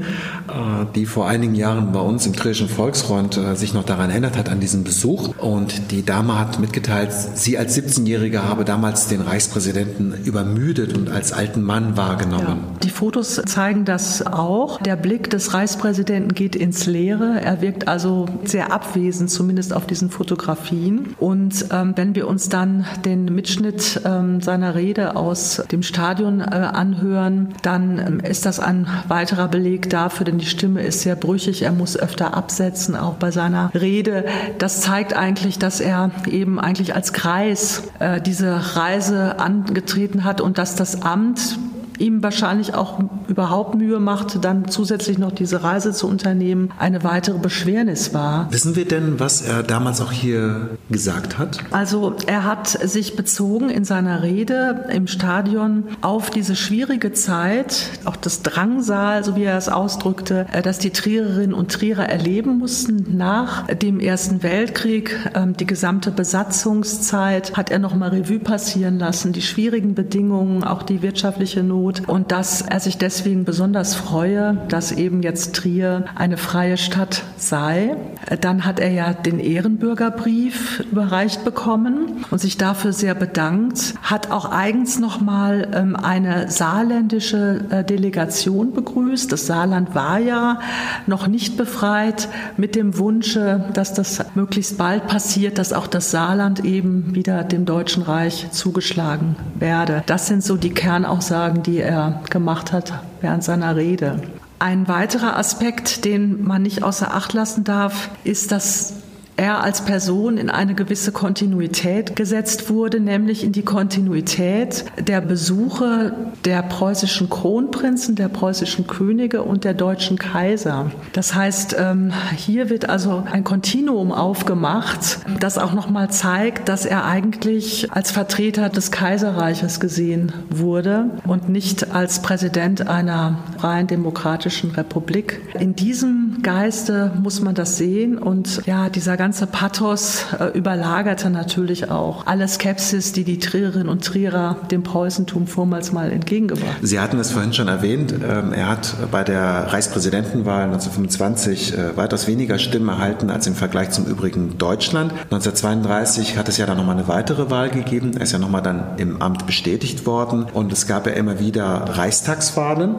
äh, 0.48 0.86
die 0.94 1.06
vor 1.06 1.28
einigen 1.28 1.54
Jahren 1.54 1.92
bei 1.92 2.00
uns 2.00 2.26
im 2.26 2.34
Trierischen 2.34 2.68
Volksfreund 2.68 3.36
äh, 3.36 3.54
sich 3.54 3.72
noch 3.72 3.84
daran 3.84 4.10
erinnert 4.10 4.36
hat, 4.36 4.48
an 4.48 4.58
diesen 4.58 4.82
Besuch. 4.82 5.36
Und 5.38 5.92
die 5.92 6.04
Dame 6.04 6.38
hat 6.38 6.58
mitgeteilt, 6.58 7.12
sie 7.12 7.56
als 7.56 7.76
17-Jährige 7.76 8.42
habe 8.42 8.64
damals 8.64 9.06
den 9.06 9.20
Reichspräsidenten 9.20 10.12
übermüdet 10.24 10.96
und 10.96 11.08
als 11.08 11.32
alten 11.32 11.62
Mann 11.62 11.96
wahrgenommen. 11.96 12.46
Ja. 12.46 12.78
Die 12.82 12.90
Fotos 12.90 13.40
zeigen 13.46 13.65
das 13.74 14.26
auch. 14.26 14.80
Der 14.80 14.96
Blick 14.96 15.30
des 15.30 15.54
Reichspräsidenten 15.54 16.34
geht 16.34 16.56
ins 16.56 16.86
Leere. 16.86 17.40
Er 17.42 17.60
wirkt 17.60 17.88
also 17.88 18.26
sehr 18.44 18.72
abwesend, 18.72 19.30
zumindest 19.30 19.72
auf 19.72 19.86
diesen 19.86 20.10
Fotografien. 20.10 21.14
Und 21.18 21.66
ähm, 21.72 21.92
wenn 21.96 22.14
wir 22.14 22.28
uns 22.28 22.48
dann 22.48 22.86
den 23.04 23.24
Mitschnitt 23.26 24.00
ähm, 24.04 24.40
seiner 24.40 24.74
Rede 24.74 25.16
aus 25.16 25.62
dem 25.70 25.82
Stadion 25.82 26.40
äh, 26.40 26.44
anhören, 26.44 27.54
dann 27.62 27.98
ähm, 27.98 28.20
ist 28.20 28.46
das 28.46 28.60
ein 28.60 28.86
weiterer 29.08 29.48
Beleg 29.48 29.90
dafür, 29.90 30.24
denn 30.24 30.38
die 30.38 30.46
Stimme 30.46 30.82
ist 30.82 31.00
sehr 31.00 31.16
brüchig. 31.16 31.62
Er 31.62 31.72
muss 31.72 31.96
öfter 31.96 32.34
absetzen, 32.34 32.96
auch 32.96 33.14
bei 33.14 33.30
seiner 33.30 33.70
Rede. 33.74 34.24
Das 34.58 34.80
zeigt 34.80 35.14
eigentlich, 35.14 35.58
dass 35.58 35.80
er 35.80 36.10
eben 36.30 36.58
eigentlich 36.60 36.94
als 36.94 37.12
Kreis 37.12 37.84
äh, 37.98 38.20
diese 38.20 38.76
Reise 38.76 39.38
angetreten 39.38 40.24
hat 40.24 40.40
und 40.40 40.58
dass 40.58 40.74
das 40.74 41.02
Amt 41.02 41.58
ihm 41.98 42.22
wahrscheinlich 42.22 42.74
auch 42.74 42.98
überhaupt 43.28 43.74
Mühe 43.74 43.98
machte, 43.98 44.38
dann 44.38 44.68
zusätzlich 44.68 45.18
noch 45.18 45.32
diese 45.32 45.62
Reise 45.62 45.92
zu 45.92 46.08
unternehmen, 46.08 46.70
eine 46.78 47.04
weitere 47.04 47.38
Beschwernis 47.38 48.14
war. 48.14 48.52
Wissen 48.52 48.76
wir 48.76 48.86
denn, 48.86 49.18
was 49.18 49.42
er 49.42 49.62
damals 49.62 50.00
auch 50.00 50.12
hier 50.12 50.70
gesagt 50.90 51.38
hat? 51.38 51.58
Also 51.70 52.14
er 52.26 52.44
hat 52.44 52.68
sich 52.68 53.16
bezogen 53.16 53.70
in 53.70 53.84
seiner 53.84 54.22
Rede 54.22 54.86
im 54.92 55.06
Stadion 55.06 55.84
auf 56.00 56.30
diese 56.30 56.56
schwierige 56.56 57.12
Zeit, 57.12 57.90
auch 58.04 58.16
das 58.16 58.42
Drangsal, 58.42 59.24
so 59.24 59.36
wie 59.36 59.44
er 59.44 59.56
es 59.56 59.68
ausdrückte, 59.68 60.46
äh, 60.52 60.62
dass 60.62 60.78
die 60.78 60.90
Triererinnen 60.90 61.54
und 61.54 61.72
Trierer 61.72 62.08
erleben 62.08 62.58
mussten 62.58 63.16
nach 63.16 63.66
dem 63.66 64.00
Ersten 64.00 64.42
Weltkrieg. 64.42 65.16
Ähm, 65.34 65.56
die 65.56 65.66
gesamte 65.66 66.10
Besatzungszeit 66.10 67.56
hat 67.56 67.70
er 67.70 67.78
noch 67.78 67.94
mal 67.94 68.10
Revue 68.10 68.38
passieren 68.38 68.98
lassen, 68.98 69.32
die 69.32 69.42
schwierigen 69.42 69.94
Bedingungen, 69.94 70.64
auch 70.64 70.82
die 70.82 71.02
wirtschaftliche 71.02 71.62
Not 71.62 71.85
und 72.06 72.32
dass 72.32 72.62
er 72.62 72.80
sich 72.80 72.98
deswegen 72.98 73.44
besonders 73.44 73.94
freue, 73.94 74.58
dass 74.68 74.92
eben 74.92 75.22
jetzt 75.22 75.54
Trier 75.54 76.04
eine 76.14 76.36
freie 76.36 76.76
Stadt 76.76 77.22
sei. 77.36 77.96
Dann 78.40 78.64
hat 78.64 78.80
er 78.80 78.90
ja 78.90 79.12
den 79.12 79.38
Ehrenbürgerbrief 79.38 80.80
überreicht 80.90 81.44
bekommen 81.44 82.24
und 82.30 82.40
sich 82.40 82.56
dafür 82.56 82.92
sehr 82.92 83.14
bedankt, 83.14 83.94
hat 84.02 84.30
auch 84.30 84.50
eigens 84.50 84.98
noch 84.98 85.20
mal 85.20 85.68
ähm, 85.74 85.96
eine 85.96 86.50
saarländische 86.50 87.64
äh, 87.70 87.84
Delegation 87.84 88.72
begrüßt. 88.72 89.30
Das 89.30 89.46
Saarland 89.46 89.94
war 89.94 90.18
ja 90.18 90.60
noch 91.06 91.26
nicht 91.26 91.56
befreit 91.56 92.28
mit 92.56 92.74
dem 92.74 92.98
Wunsche, 92.98 93.64
dass 93.74 93.94
das 93.94 94.24
möglichst 94.34 94.78
bald 94.78 95.06
passiert, 95.06 95.58
dass 95.58 95.72
auch 95.72 95.86
das 95.86 96.10
Saarland 96.10 96.64
eben 96.64 97.14
wieder 97.14 97.44
dem 97.44 97.64
Deutschen 97.64 98.02
Reich 98.02 98.50
zugeschlagen 98.50 99.36
werde. 99.58 100.02
Das 100.06 100.26
sind 100.26 100.42
so 100.42 100.56
die 100.56 100.70
Kernaussagen, 100.70 101.62
die 101.62 101.75
er 101.78 102.22
gemacht 102.30 102.72
hat 102.72 102.92
während 103.20 103.44
seiner 103.44 103.76
Rede. 103.76 104.20
Ein 104.58 104.88
weiterer 104.88 105.36
Aspekt, 105.36 106.04
den 106.04 106.44
man 106.44 106.62
nicht 106.62 106.82
außer 106.82 107.14
Acht 107.14 107.32
lassen 107.32 107.64
darf, 107.64 108.10
ist, 108.24 108.52
dass 108.52 108.94
er 109.36 109.62
als 109.62 109.84
Person 109.84 110.38
in 110.38 110.48
eine 110.48 110.74
gewisse 110.74 111.12
Kontinuität 111.12 112.16
gesetzt 112.16 112.70
wurde, 112.70 113.00
nämlich 113.00 113.44
in 113.44 113.52
die 113.52 113.62
Kontinuität 113.62 114.86
der 114.98 115.20
Besuche 115.20 116.14
der 116.44 116.62
preußischen 116.62 117.28
Kronprinzen, 117.28 118.14
der 118.14 118.28
preußischen 118.28 118.86
Könige 118.86 119.42
und 119.42 119.64
der 119.64 119.74
deutschen 119.74 120.18
Kaiser. 120.18 120.90
Das 121.12 121.34
heißt, 121.34 121.76
ähm, 121.78 122.12
hier 122.36 122.70
wird 122.70 122.88
also 122.88 123.24
ein 123.30 123.44
Kontinuum 123.44 124.10
aufgemacht, 124.10 125.18
das 125.38 125.58
auch 125.58 125.74
nochmal 125.74 126.10
zeigt, 126.10 126.68
dass 126.68 126.86
er 126.86 127.04
eigentlich 127.04 127.88
als 127.92 128.10
Vertreter 128.10 128.70
des 128.70 128.90
Kaiserreiches 128.90 129.80
gesehen 129.80 130.32
wurde 130.48 131.10
und 131.26 131.48
nicht 131.48 131.94
als 131.94 132.22
Präsident 132.22 132.88
einer 132.88 133.38
freien 133.58 133.86
demokratischen 133.86 134.70
Republik. 134.70 135.42
In 135.58 135.76
diesem 135.76 136.38
Geiste 136.42 137.12
muss 137.22 137.42
man 137.42 137.54
das 137.54 137.76
sehen 137.76 138.16
und 138.16 138.62
ja, 138.66 138.88
dieser 138.88 139.16
ganze 139.16 139.25
Pathos 139.32 140.24
äh, 140.38 140.56
überlagerte 140.56 141.30
natürlich 141.30 141.90
auch 141.90 142.26
alle 142.26 142.46
Skepsis, 142.46 143.12
die 143.12 143.24
die 143.24 143.38
Triererinnen 143.38 143.88
und 143.88 144.04
Trierer 144.04 144.56
dem 144.70 144.84
Preußentum 144.84 145.48
vormals 145.48 145.90
mal 145.90 146.12
entgegengebracht. 146.12 146.76
Sie 146.82 147.00
hatten 147.00 147.18
es 147.18 147.32
vorhin 147.32 147.52
schon 147.52 147.66
erwähnt, 147.66 148.12
ähm, 148.12 148.52
er 148.52 148.68
hat 148.68 148.94
bei 149.10 149.24
der 149.24 149.72
Reichspräsidentenwahl 149.72 150.64
1925 150.64 151.76
äh, 151.76 151.96
weitaus 151.96 152.28
weniger 152.28 152.60
Stimmen 152.60 152.88
erhalten 152.88 153.30
als 153.30 153.48
im 153.48 153.56
Vergleich 153.56 153.90
zum 153.90 154.06
übrigen 154.06 154.58
Deutschland. 154.58 155.10
1932 155.12 156.38
hat 156.38 156.48
es 156.48 156.56
ja 156.56 156.66
dann 156.66 156.76
nochmal 156.76 156.96
eine 156.96 157.08
weitere 157.08 157.50
Wahl 157.50 157.70
gegeben. 157.70 158.12
Er 158.16 158.22
ist 158.22 158.32
ja 158.32 158.38
nochmal 158.38 158.62
dann 158.62 158.96
im 158.98 159.20
Amt 159.20 159.46
bestätigt 159.46 160.06
worden 160.06 160.46
und 160.52 160.72
es 160.72 160.86
gab 160.86 161.06
ja 161.06 161.14
immer 161.14 161.40
wieder 161.40 161.64
Reichstagswahlen. 161.64 162.96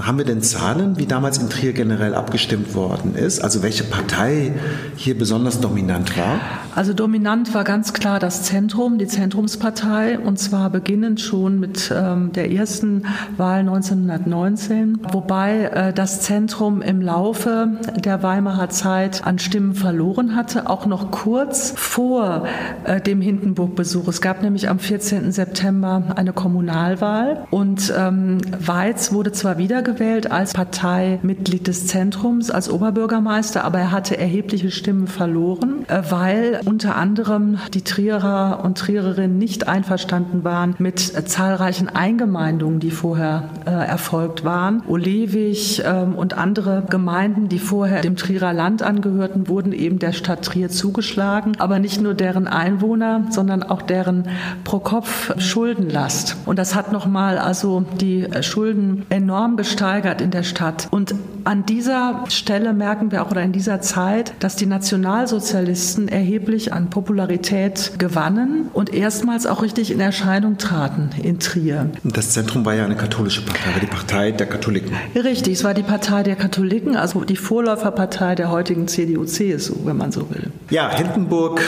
Haben 0.00 0.18
wir 0.18 0.24
denn 0.24 0.42
Zahlen, 0.42 0.98
wie 0.98 1.06
damals 1.06 1.38
in 1.38 1.50
Trier 1.50 1.72
generell 1.72 2.14
abgestimmt 2.14 2.74
worden 2.76 3.16
ist? 3.16 3.40
Also 3.40 3.62
welche 3.62 3.82
Partei 3.82 4.52
hier 4.94 5.18
besonders 5.18 5.63
dominant 5.64 6.16
war? 6.18 6.40
Also 6.74 6.92
dominant 6.92 7.54
war 7.54 7.64
ganz 7.64 7.94
klar 7.94 8.18
das 8.18 8.42
Zentrum, 8.42 8.98
die 8.98 9.06
Zentrumspartei, 9.06 10.18
und 10.18 10.38
zwar 10.38 10.68
beginnend 10.68 11.20
schon 11.20 11.58
mit 11.58 11.90
ähm, 11.94 12.32
der 12.32 12.52
ersten 12.52 13.04
Wahl 13.38 13.60
1919, 13.60 14.98
wobei 15.12 15.64
äh, 15.64 15.92
das 15.94 16.20
Zentrum 16.20 16.82
im 16.82 17.00
Laufe 17.00 17.78
der 17.96 18.22
Weimarer 18.22 18.68
Zeit 18.68 19.24
an 19.24 19.38
Stimmen 19.38 19.74
verloren 19.74 20.36
hatte, 20.36 20.68
auch 20.68 20.84
noch 20.84 21.10
kurz 21.10 21.72
vor 21.76 22.44
äh, 22.84 23.00
dem 23.00 23.22
Hindenburg-Besuch. 23.22 24.08
Es 24.08 24.20
gab 24.20 24.42
nämlich 24.42 24.68
am 24.68 24.78
14. 24.78 25.32
September 25.32 26.02
eine 26.16 26.34
Kommunalwahl 26.34 27.46
und 27.50 27.94
ähm, 27.96 28.38
Weiz 28.58 29.12
wurde 29.12 29.32
zwar 29.32 29.56
wiedergewählt 29.56 30.30
als 30.30 30.52
Parteimitglied 30.52 31.68
des 31.68 31.86
Zentrums, 31.86 32.50
als 32.50 32.68
Oberbürgermeister, 32.68 33.64
aber 33.64 33.78
er 33.78 33.92
hatte 33.92 34.18
erhebliche 34.18 34.70
Stimmen 34.70 35.06
verloren 35.06 35.53
verloren, 35.54 35.84
äh, 35.88 36.02
weil 36.10 36.60
unter 36.64 36.96
anderem 36.96 37.58
die 37.72 37.82
Trierer 37.82 38.60
und 38.64 38.78
Triererinnen 38.78 39.38
nicht 39.38 39.68
einverstanden 39.68 40.44
waren 40.44 40.74
mit 40.78 41.14
äh, 41.14 41.24
zahlreichen 41.24 41.88
Eingemeindungen, 41.88 42.80
die 42.80 42.90
vorher 42.90 43.50
äh, 43.66 43.70
erfolgt 43.70 44.44
waren. 44.44 44.82
Olewig 44.86 45.82
ähm, 45.84 46.14
und 46.14 46.36
andere 46.36 46.84
Gemeinden, 46.88 47.48
die 47.48 47.58
vorher 47.58 48.00
dem 48.00 48.16
Trierer 48.16 48.52
Land 48.52 48.82
angehörten, 48.82 49.48
wurden 49.48 49.72
eben 49.72 49.98
der 49.98 50.12
Stadt 50.12 50.44
Trier 50.44 50.68
zugeschlagen, 50.68 51.54
aber 51.58 51.78
nicht 51.78 52.00
nur 52.00 52.14
deren 52.14 52.46
Einwohner, 52.46 53.26
sondern 53.30 53.62
auch 53.62 53.82
deren 53.82 54.28
pro 54.64 54.78
Kopf 54.78 55.32
Schuldenlast. 55.40 56.36
Und 56.46 56.58
das 56.58 56.74
hat 56.74 56.92
nochmal 56.92 57.38
also 57.38 57.84
die 58.00 58.26
Schulden 58.42 59.06
enorm 59.10 59.56
gesteigert 59.56 60.20
in 60.20 60.30
der 60.30 60.42
Stadt. 60.42 60.88
Und 60.90 61.14
an 61.44 61.66
dieser 61.66 62.24
Stelle 62.28 62.72
merken 62.72 63.10
wir 63.10 63.22
auch 63.22 63.30
oder 63.30 63.42
in 63.42 63.52
dieser 63.52 63.80
Zeit, 63.80 64.34
dass 64.40 64.56
die 64.56 64.66
Nationalsozialisten 64.66 65.43
erheblich 65.52 66.72
an 66.72 66.90
Popularität 66.90 67.92
gewannen 67.98 68.70
und 68.72 68.92
erstmals 68.94 69.46
auch 69.46 69.62
richtig 69.62 69.90
in 69.90 70.00
Erscheinung 70.00 70.58
traten 70.58 71.10
in 71.22 71.38
Trier. 71.38 71.90
Das 72.04 72.30
Zentrum 72.30 72.64
war 72.64 72.74
ja 72.74 72.84
eine 72.84 72.96
katholische 72.96 73.42
Partei, 73.42 73.80
die 73.80 73.86
Partei 73.86 74.30
der 74.30 74.46
Katholiken. 74.46 74.92
Richtig, 75.14 75.54
es 75.54 75.64
war 75.64 75.74
die 75.74 75.82
Partei 75.82 76.22
der 76.22 76.36
Katholiken, 76.36 76.96
also 76.96 77.24
die 77.24 77.36
Vorläuferpartei 77.36 78.34
der 78.34 78.50
heutigen 78.50 78.88
CDU-CSU, 78.88 79.84
wenn 79.84 79.96
man 79.96 80.12
so 80.12 80.30
will. 80.30 80.50
Ja, 80.70 80.94
Hindenburg 80.94 81.60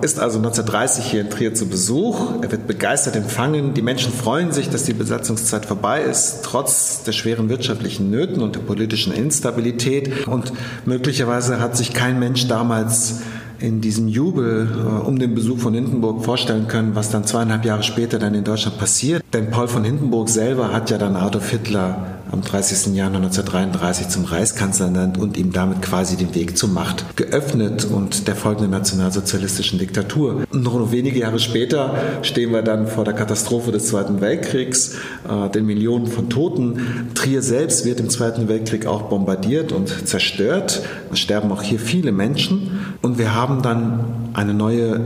ist 0.00 0.20
also 0.20 0.38
1930 0.38 1.04
hier 1.04 1.20
in 1.22 1.30
Trier 1.30 1.54
zu 1.54 1.66
Besuch. 1.66 2.42
Er 2.42 2.52
wird 2.52 2.66
begeistert 2.66 3.16
empfangen. 3.16 3.74
Die 3.74 3.82
Menschen 3.82 4.12
freuen 4.12 4.52
sich, 4.52 4.70
dass 4.70 4.84
die 4.84 4.92
Besatzungszeit 4.92 5.66
vorbei 5.66 6.02
ist, 6.02 6.40
trotz 6.44 7.02
der 7.02 7.12
schweren 7.12 7.48
wirtschaftlichen 7.48 8.10
Nöten 8.10 8.42
und 8.42 8.54
der 8.54 8.60
politischen 8.60 9.12
Instabilität. 9.12 10.26
Und 10.28 10.52
möglicherweise 10.84 11.60
hat 11.60 11.76
sich 11.76 11.92
kein 11.92 12.18
Mensch 12.18 12.46
damals 12.46 13.22
in 13.58 13.80
diesem 13.80 14.08
Jubel 14.08 14.68
äh, 14.70 15.06
um 15.06 15.18
den 15.18 15.34
Besuch 15.34 15.58
von 15.58 15.74
Hindenburg 15.74 16.24
vorstellen 16.24 16.68
können, 16.68 16.94
was 16.94 17.10
dann 17.10 17.24
zweieinhalb 17.24 17.64
Jahre 17.64 17.82
später 17.82 18.18
dann 18.18 18.34
in 18.34 18.44
Deutschland 18.44 18.78
passiert. 18.78 19.22
Denn 19.32 19.50
Paul 19.50 19.68
von 19.68 19.84
Hindenburg 19.84 20.28
selber 20.28 20.72
hat 20.72 20.90
ja 20.90 20.98
dann 20.98 21.16
Adolf 21.16 21.50
Hitler 21.50 22.17
am 22.30 22.42
30. 22.42 22.94
Januar 22.94 23.22
1933 23.22 24.08
zum 24.08 24.24
Reichskanzler 24.24 24.86
ernannt 24.86 25.18
und 25.18 25.36
ihm 25.36 25.52
damit 25.52 25.82
quasi 25.82 26.16
den 26.16 26.34
Weg 26.34 26.56
zur 26.56 26.68
Macht 26.68 27.16
geöffnet 27.16 27.84
und 27.84 28.28
der 28.28 28.36
folgenden 28.36 28.70
nationalsozialistischen 28.70 29.78
Diktatur. 29.78 30.44
Noch 30.52 30.74
nur 30.74 30.92
wenige 30.92 31.18
Jahre 31.18 31.38
später 31.40 31.94
stehen 32.22 32.52
wir 32.52 32.62
dann 32.62 32.86
vor 32.86 33.04
der 33.04 33.14
Katastrophe 33.14 33.72
des 33.72 33.88
Zweiten 33.88 34.20
Weltkriegs, 34.20 34.96
äh, 35.28 35.50
den 35.50 35.66
Millionen 35.66 36.06
von 36.06 36.30
Toten. 36.30 37.08
Trier 37.14 37.42
selbst 37.42 37.84
wird 37.84 37.98
im 37.98 38.08
Zweiten 38.08 38.48
Weltkrieg 38.48 38.86
auch 38.86 39.02
bombardiert 39.02 39.72
und 39.72 40.06
zerstört. 40.06 40.82
Es 41.12 41.18
sterben 41.18 41.50
auch 41.50 41.62
hier 41.62 41.80
viele 41.80 42.12
Menschen 42.12 42.94
und 43.02 43.18
wir 43.18 43.34
haben 43.34 43.48
haben 43.48 43.62
dann 43.62 44.04
eine 44.34 44.52
neue 44.52 45.00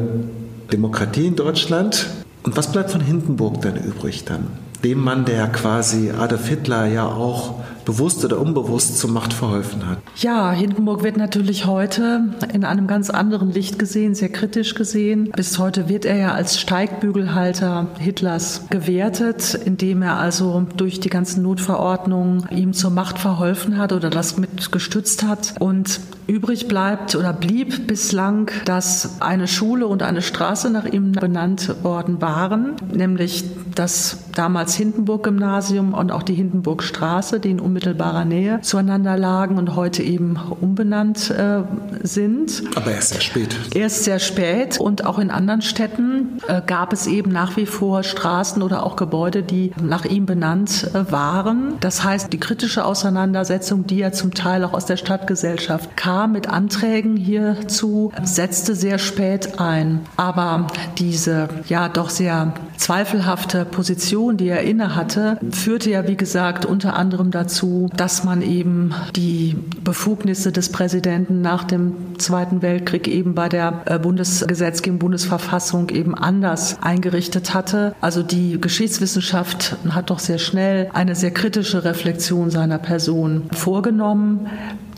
Demokratie 0.72 1.26
in 1.26 1.37
Deutschland. 1.37 2.08
Und 2.42 2.56
was 2.56 2.72
bleibt 2.72 2.90
von 2.90 3.00
Hindenburg 3.00 3.61
dann 3.62 3.76
übrig 3.76 4.24
dann? 4.24 4.48
Dem 4.85 4.99
Mann, 4.99 5.25
der 5.25 5.47
quasi 5.47 6.11
Adolf 6.11 6.49
Hitler 6.49 6.87
ja 6.87 7.07
auch 7.07 7.55
bewusst 7.85 8.25
oder 8.25 8.40
unbewusst 8.40 8.99
zur 8.99 9.11
Macht 9.11 9.33
verholfen 9.33 9.88
hat. 9.88 9.99
Ja, 10.16 10.51
Hindenburg 10.53 11.03
wird 11.03 11.16
natürlich 11.16 11.66
heute 11.66 12.31
in 12.53 12.64
einem 12.64 12.87
ganz 12.87 13.11
anderen 13.11 13.53
Licht 13.53 13.79
gesehen, 13.79 14.14
sehr 14.14 14.29
kritisch 14.29 14.75
gesehen. 14.75 15.31
Bis 15.35 15.59
heute 15.59 15.88
wird 15.88 16.05
er 16.05 16.16
ja 16.16 16.33
als 16.33 16.61
Steigbügelhalter 16.61 17.88
Hitlers 17.99 18.66
gewertet, 18.71 19.59
indem 19.64 20.03
er 20.03 20.18
also 20.18 20.66
durch 20.77 21.01
die 21.01 21.11
ganzen 21.11 21.42
Notverordnungen 21.42 22.47
ihm 22.51 22.73
zur 22.73 22.90
Macht 22.90 23.18
verholfen 23.18 23.79
hat 23.79 23.92
oder 23.92 24.11
das 24.11 24.37
mit 24.37 24.73
gestützt 24.73 25.25
hat. 25.25 25.55
Und 25.61 26.01
übrig 26.26 26.68
bleibt 26.68 27.14
oder 27.14 27.32
blieb 27.32 27.87
bislang, 27.87 28.50
dass 28.64 29.20
eine 29.20 29.48
Schule 29.48 29.87
und 29.87 30.02
eine 30.02 30.22
Straße 30.22 30.70
nach 30.70 30.85
ihm 30.85 31.12
benannt 31.12 31.82
worden 31.82 32.20
waren, 32.20 32.76
nämlich 32.92 33.44
das 33.74 34.18
damals 34.35 34.74
Hindenburg-Gymnasium 34.74 35.94
und 35.94 36.12
auch 36.12 36.22
die 36.22 36.35
Hindenburgstraße, 36.35 37.40
die 37.40 37.52
um 37.52 37.61
unmittelbarer 37.61 38.24
Nähe 38.24 38.61
zueinander 38.61 39.16
lagen 39.16 39.58
und 39.58 39.76
heute 39.76 40.02
eben 40.02 40.38
umbenannt 40.61 41.30
äh, 41.30 41.62
sind. 42.02 42.62
Aber 42.74 42.92
erst 42.92 43.11
sehr 43.11 43.20
spät. 43.20 43.56
Erst 43.74 44.04
sehr 44.04 44.18
spät 44.18 44.78
und 44.78 45.06
auch 45.06 45.18
in 45.18 45.30
anderen 45.30 45.62
Städten 45.62 46.38
äh, 46.48 46.61
gab 46.66 46.92
es 46.92 47.06
eben 47.06 47.32
nach 47.32 47.56
wie 47.56 47.66
vor 47.66 48.02
Straßen 48.02 48.62
oder 48.62 48.85
auch 48.85 48.96
Gebäude, 48.96 49.42
die 49.42 49.72
nach 49.82 50.04
ihm 50.04 50.26
benannt 50.26 50.90
äh, 50.92 51.11
waren. 51.11 51.74
Das 51.80 52.04
heißt, 52.04 52.32
die 52.32 52.38
kritische 52.38 52.85
Auseinandersetzung, 52.85 53.87
die 53.87 53.98
ja 53.98 54.12
zum 54.12 54.35
Teil 54.35 54.64
auch 54.64 54.74
aus 54.74 54.87
der 54.87 54.96
Stadtgesellschaft 54.96 55.96
kam 55.96 56.21
mit 56.26 56.48
Anträgen 56.48 57.16
hierzu, 57.16 58.12
setzte 58.22 58.74
sehr 58.74 58.98
spät 58.98 59.58
ein. 59.61 60.00
Aber 60.16 60.66
diese 60.98 61.48
ja 61.68 61.88
doch 61.88 62.11
sehr 62.11 62.54
zweifelhafte 62.76 63.64
Position, 63.64 64.37
die 64.37 64.48
er 64.48 64.62
innehatte, 64.62 65.38
führte 65.50 65.90
ja, 65.90 66.08
wie 66.08 66.16
gesagt, 66.16 66.66
unter 66.66 66.96
anderem 66.96 67.30
dazu, 67.30 67.88
dass 67.96 68.24
man 68.24 68.42
eben 68.42 68.92
die 69.14 69.56
Befugnisse 69.85 70.50
des 70.50 70.70
Präsidenten 70.70 71.42
nach 71.42 71.64
dem 71.64 72.18
Zweiten 72.18 72.61
Weltkrieg 72.61 73.06
eben 73.06 73.35
bei 73.35 73.48
der 73.48 73.82
äh, 73.85 73.98
Bundesgesetzgebung, 73.98 74.98
Bundesverfassung 74.98 75.90
eben 75.90 76.14
anders 76.14 76.78
eingerichtet 76.82 77.54
hatte. 77.54 77.94
Also 78.00 78.22
die 78.22 78.61
Geschichtswissenschaft 78.61 79.76
hat 79.90 80.11
doch 80.11 80.18
sehr 80.18 80.38
schnell 80.38 80.90
eine 80.92 81.14
sehr 81.14 81.30
kritische 81.30 81.85
Reflexion 81.85 82.50
seiner 82.50 82.78
Person 82.78 83.44
vorgenommen, 83.52 84.48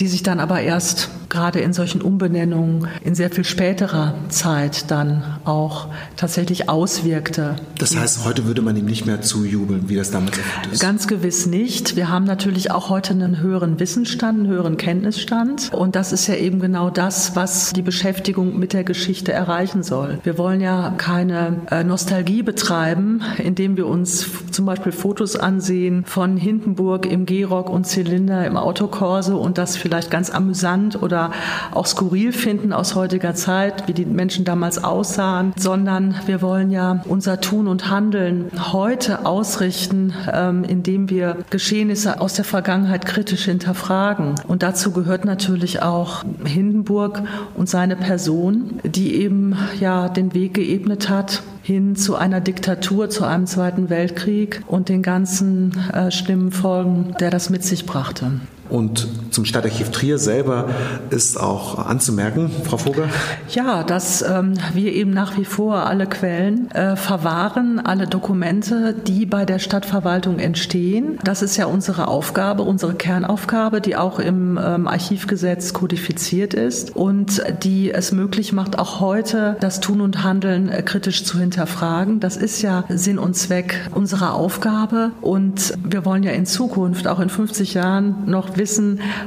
die 0.00 0.08
sich 0.08 0.22
dann 0.22 0.40
aber 0.40 0.60
erst 0.60 1.10
gerade 1.28 1.60
in 1.60 1.72
solchen 1.72 2.02
Umbenennungen 2.02 2.88
in 3.02 3.14
sehr 3.14 3.30
viel 3.30 3.44
späterer 3.44 4.14
Zeit 4.28 4.90
dann 4.90 5.22
auch 5.44 5.88
tatsächlich 6.16 6.68
auswirkte. 6.68 7.56
Das 7.78 7.96
heißt, 7.96 8.24
heute 8.24 8.46
würde 8.46 8.62
man 8.62 8.76
ihm 8.76 8.86
nicht 8.86 9.06
mehr 9.06 9.20
zujubeln, 9.20 9.88
wie 9.88 9.96
das 9.96 10.10
damals 10.10 10.38
erfolgt 10.38 10.72
ist? 10.72 10.80
Ganz 10.80 11.06
gewiss 11.06 11.46
nicht. 11.46 11.96
Wir 11.96 12.08
haben 12.08 12.24
natürlich 12.24 12.70
auch 12.70 12.88
heute 12.90 13.12
einen 13.14 13.40
höheren 13.40 13.80
Wissensstand, 13.80 14.40
einen 14.40 14.48
höheren 14.48 14.76
Kenntnisstand. 14.76 15.72
Und 15.72 15.96
das 15.96 16.12
ist 16.12 16.26
ja 16.26 16.34
eben 16.34 16.60
genau 16.60 16.90
das, 16.90 17.36
was 17.36 17.72
die 17.72 17.82
Beschäftigung 17.82 18.58
mit 18.58 18.72
der 18.72 18.84
Geschichte 18.84 19.32
erreichen 19.32 19.82
soll. 19.82 20.18
Wir 20.22 20.38
wollen 20.38 20.60
ja 20.60 20.94
keine 20.96 21.60
äh, 21.70 21.84
Nostalgie 21.84 22.42
betreiben, 22.42 23.22
indem 23.38 23.76
wir 23.76 23.86
uns 23.86 24.26
zum 24.50 24.66
Beispiel 24.66 24.92
Fotos 24.92 25.36
ansehen 25.36 26.04
von 26.04 26.36
Hindenburg 26.36 27.06
im 27.06 27.26
Gehrock 27.26 27.68
und 27.70 27.86
Zylinder 27.86 28.46
im 28.46 28.56
Autokorse 28.56 29.36
und 29.36 29.58
das 29.58 29.76
vielleicht 29.76 30.10
ganz 30.10 30.30
amüsant 30.30 31.02
oder 31.02 31.23
auch 31.72 31.86
skurril 31.86 32.32
finden 32.32 32.72
aus 32.72 32.94
heutiger 32.94 33.34
Zeit, 33.34 33.86
wie 33.88 33.92
die 33.92 34.06
Menschen 34.06 34.44
damals 34.44 34.82
aussahen, 34.82 35.52
sondern 35.56 36.14
wir 36.26 36.42
wollen 36.42 36.70
ja 36.70 37.02
unser 37.06 37.40
Tun 37.40 37.66
und 37.68 37.90
Handeln 37.90 38.50
heute 38.72 39.26
ausrichten, 39.26 40.12
ähm, 40.32 40.64
indem 40.64 41.10
wir 41.10 41.38
Geschehnisse 41.50 42.20
aus 42.20 42.34
der 42.34 42.44
Vergangenheit 42.44 43.06
kritisch 43.06 43.44
hinterfragen. 43.44 44.34
Und 44.46 44.62
dazu 44.62 44.92
gehört 44.92 45.24
natürlich 45.24 45.82
auch 45.82 46.24
Hindenburg 46.44 47.22
und 47.54 47.68
seine 47.68 47.96
Person, 47.96 48.80
die 48.84 49.14
eben 49.14 49.56
ja 49.80 50.08
den 50.08 50.34
Weg 50.34 50.54
geebnet 50.54 51.08
hat 51.08 51.42
hin 51.64 51.96
zu 51.96 52.14
einer 52.14 52.42
Diktatur, 52.42 53.08
zu 53.08 53.24
einem 53.24 53.46
Zweiten 53.46 53.88
Weltkrieg 53.88 54.62
und 54.66 54.90
den 54.90 55.02
ganzen 55.02 55.72
äh, 55.92 56.10
schlimmen 56.10 56.52
Folgen, 56.52 57.14
der 57.18 57.30
das 57.30 57.48
mit 57.48 57.64
sich 57.64 57.86
brachte. 57.86 58.32
Und 58.74 59.06
zum 59.30 59.44
Stadtarchiv 59.44 59.90
Trier 59.92 60.18
selber 60.18 60.68
ist 61.10 61.38
auch 61.38 61.78
anzumerken, 61.86 62.50
Frau 62.64 62.76
Vogel? 62.76 63.04
Ja, 63.50 63.84
dass 63.84 64.22
ähm, 64.22 64.54
wir 64.72 64.92
eben 64.92 65.12
nach 65.12 65.36
wie 65.36 65.44
vor 65.44 65.86
alle 65.86 66.08
Quellen 66.08 66.72
äh, 66.72 66.96
verwahren, 66.96 67.78
alle 67.78 68.08
Dokumente, 68.08 68.92
die 68.92 69.26
bei 69.26 69.44
der 69.44 69.60
Stadtverwaltung 69.60 70.40
entstehen. 70.40 71.20
Das 71.22 71.40
ist 71.40 71.56
ja 71.56 71.66
unsere 71.66 72.08
Aufgabe, 72.08 72.64
unsere 72.64 72.94
Kernaufgabe, 72.94 73.80
die 73.80 73.94
auch 73.94 74.18
im 74.18 74.58
ähm, 74.60 74.88
Archivgesetz 74.88 75.72
kodifiziert 75.72 76.52
ist 76.52 76.96
und 76.96 77.44
die 77.62 77.92
es 77.92 78.10
möglich 78.10 78.52
macht, 78.52 78.76
auch 78.80 78.98
heute 78.98 79.56
das 79.60 79.78
Tun 79.78 80.00
und 80.00 80.24
Handeln 80.24 80.68
äh, 80.68 80.82
kritisch 80.82 81.24
zu 81.24 81.38
hinterfragen. 81.38 82.18
Das 82.18 82.36
ist 82.36 82.60
ja 82.60 82.82
Sinn 82.88 83.20
und 83.20 83.34
Zweck 83.34 83.88
unserer 83.94 84.34
Aufgabe 84.34 85.12
und 85.20 85.74
wir 85.84 86.04
wollen 86.04 86.24
ja 86.24 86.32
in 86.32 86.44
Zukunft, 86.44 87.06
auch 87.06 87.20
in 87.20 87.28
50 87.28 87.74
Jahren, 87.74 88.24
noch 88.26 88.56
wissen, 88.56 88.63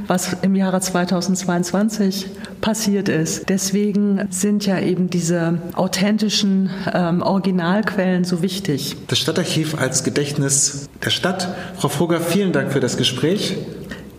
was 0.08 0.38
im 0.42 0.56
Jahre 0.56 0.82
2022 0.82 2.28
passiert 2.62 3.10
ist. 3.10 3.50
Deswegen 3.50 4.28
sind 4.30 4.66
ja 4.66 4.80
eben 4.80 5.10
diese 5.10 5.62
authentischen 5.76 6.70
ähm, 6.94 7.22
Originalquellen 7.22 8.24
so 8.24 8.42
wichtig. 8.42 8.96
Das 9.08 9.20
Stadtarchiv 9.20 9.80
als 9.80 10.04
Gedächtnis 10.04 10.90
der 11.04 11.10
Stadt. 11.10 11.56
Frau 11.78 11.90
Froger, 11.90 12.20
vielen 12.20 12.52
Dank 12.52 12.72
für 12.72 12.80
das 12.80 12.98
Gespräch. 12.98 13.58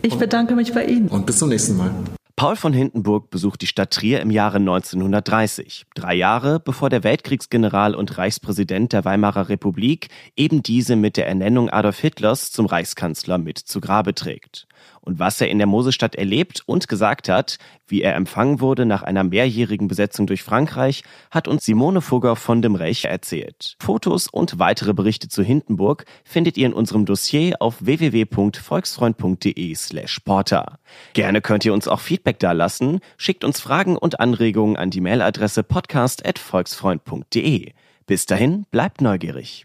Ich 0.02 0.14
bedanke 0.16 0.54
mich 0.54 0.72
bei 0.72 0.84
Ihnen. 0.84 1.08
Und 1.08 1.26
bis 1.26 1.38
zum 1.38 1.48
nächsten 1.48 1.76
Mal. 1.76 1.90
Paul 2.38 2.54
von 2.54 2.72
Hindenburg 2.72 3.30
besucht 3.30 3.62
die 3.62 3.66
Stadt 3.66 3.90
Trier 3.90 4.20
im 4.20 4.30
Jahre 4.30 4.58
1930, 4.58 5.86
drei 5.96 6.14
Jahre 6.14 6.60
bevor 6.60 6.88
der 6.88 7.02
Weltkriegsgeneral 7.02 7.96
und 7.96 8.16
Reichspräsident 8.16 8.92
der 8.92 9.04
Weimarer 9.04 9.48
Republik 9.48 10.06
eben 10.36 10.62
diese 10.62 10.94
mit 10.94 11.16
der 11.16 11.26
Ernennung 11.26 11.68
Adolf 11.68 11.98
Hitlers 11.98 12.52
zum 12.52 12.66
Reichskanzler 12.66 13.38
mit 13.38 13.58
zu 13.58 13.80
Grabe 13.80 14.14
trägt 14.14 14.68
und 15.08 15.18
was 15.18 15.40
er 15.40 15.48
in 15.48 15.56
der 15.56 15.66
Mosestadt 15.66 16.16
erlebt 16.16 16.62
und 16.66 16.86
gesagt 16.86 17.30
hat, 17.30 17.56
wie 17.86 18.02
er 18.02 18.14
empfangen 18.14 18.60
wurde 18.60 18.84
nach 18.84 19.02
einer 19.02 19.24
mehrjährigen 19.24 19.88
Besetzung 19.88 20.26
durch 20.26 20.42
Frankreich, 20.42 21.02
hat 21.30 21.48
uns 21.48 21.64
Simone 21.64 22.02
Fugger 22.02 22.36
von 22.36 22.60
dem 22.60 22.74
Reich 22.74 23.06
erzählt. 23.06 23.76
Fotos 23.80 24.28
und 24.28 24.58
weitere 24.58 24.92
Berichte 24.92 25.28
zu 25.28 25.42
Hindenburg 25.42 26.04
findet 26.24 26.58
ihr 26.58 26.66
in 26.66 26.74
unserem 26.74 27.06
Dossier 27.06 27.54
auf 27.60 27.76
www.volksfreund.de 27.80 29.74
slash 29.74 30.20
porter. 30.20 30.78
Gerne 31.14 31.40
könnt 31.40 31.64
ihr 31.64 31.72
uns 31.72 31.88
auch 31.88 32.00
Feedback 32.00 32.38
dalassen, 32.38 33.00
schickt 33.16 33.44
uns 33.44 33.60
Fragen 33.60 33.96
und 33.96 34.20
Anregungen 34.20 34.76
an 34.76 34.90
die 34.90 35.00
Mailadresse 35.00 35.62
podcast.volksfreund.de. 35.62 37.72
Bis 38.06 38.26
dahin, 38.26 38.66
bleibt 38.70 39.00
neugierig. 39.00 39.64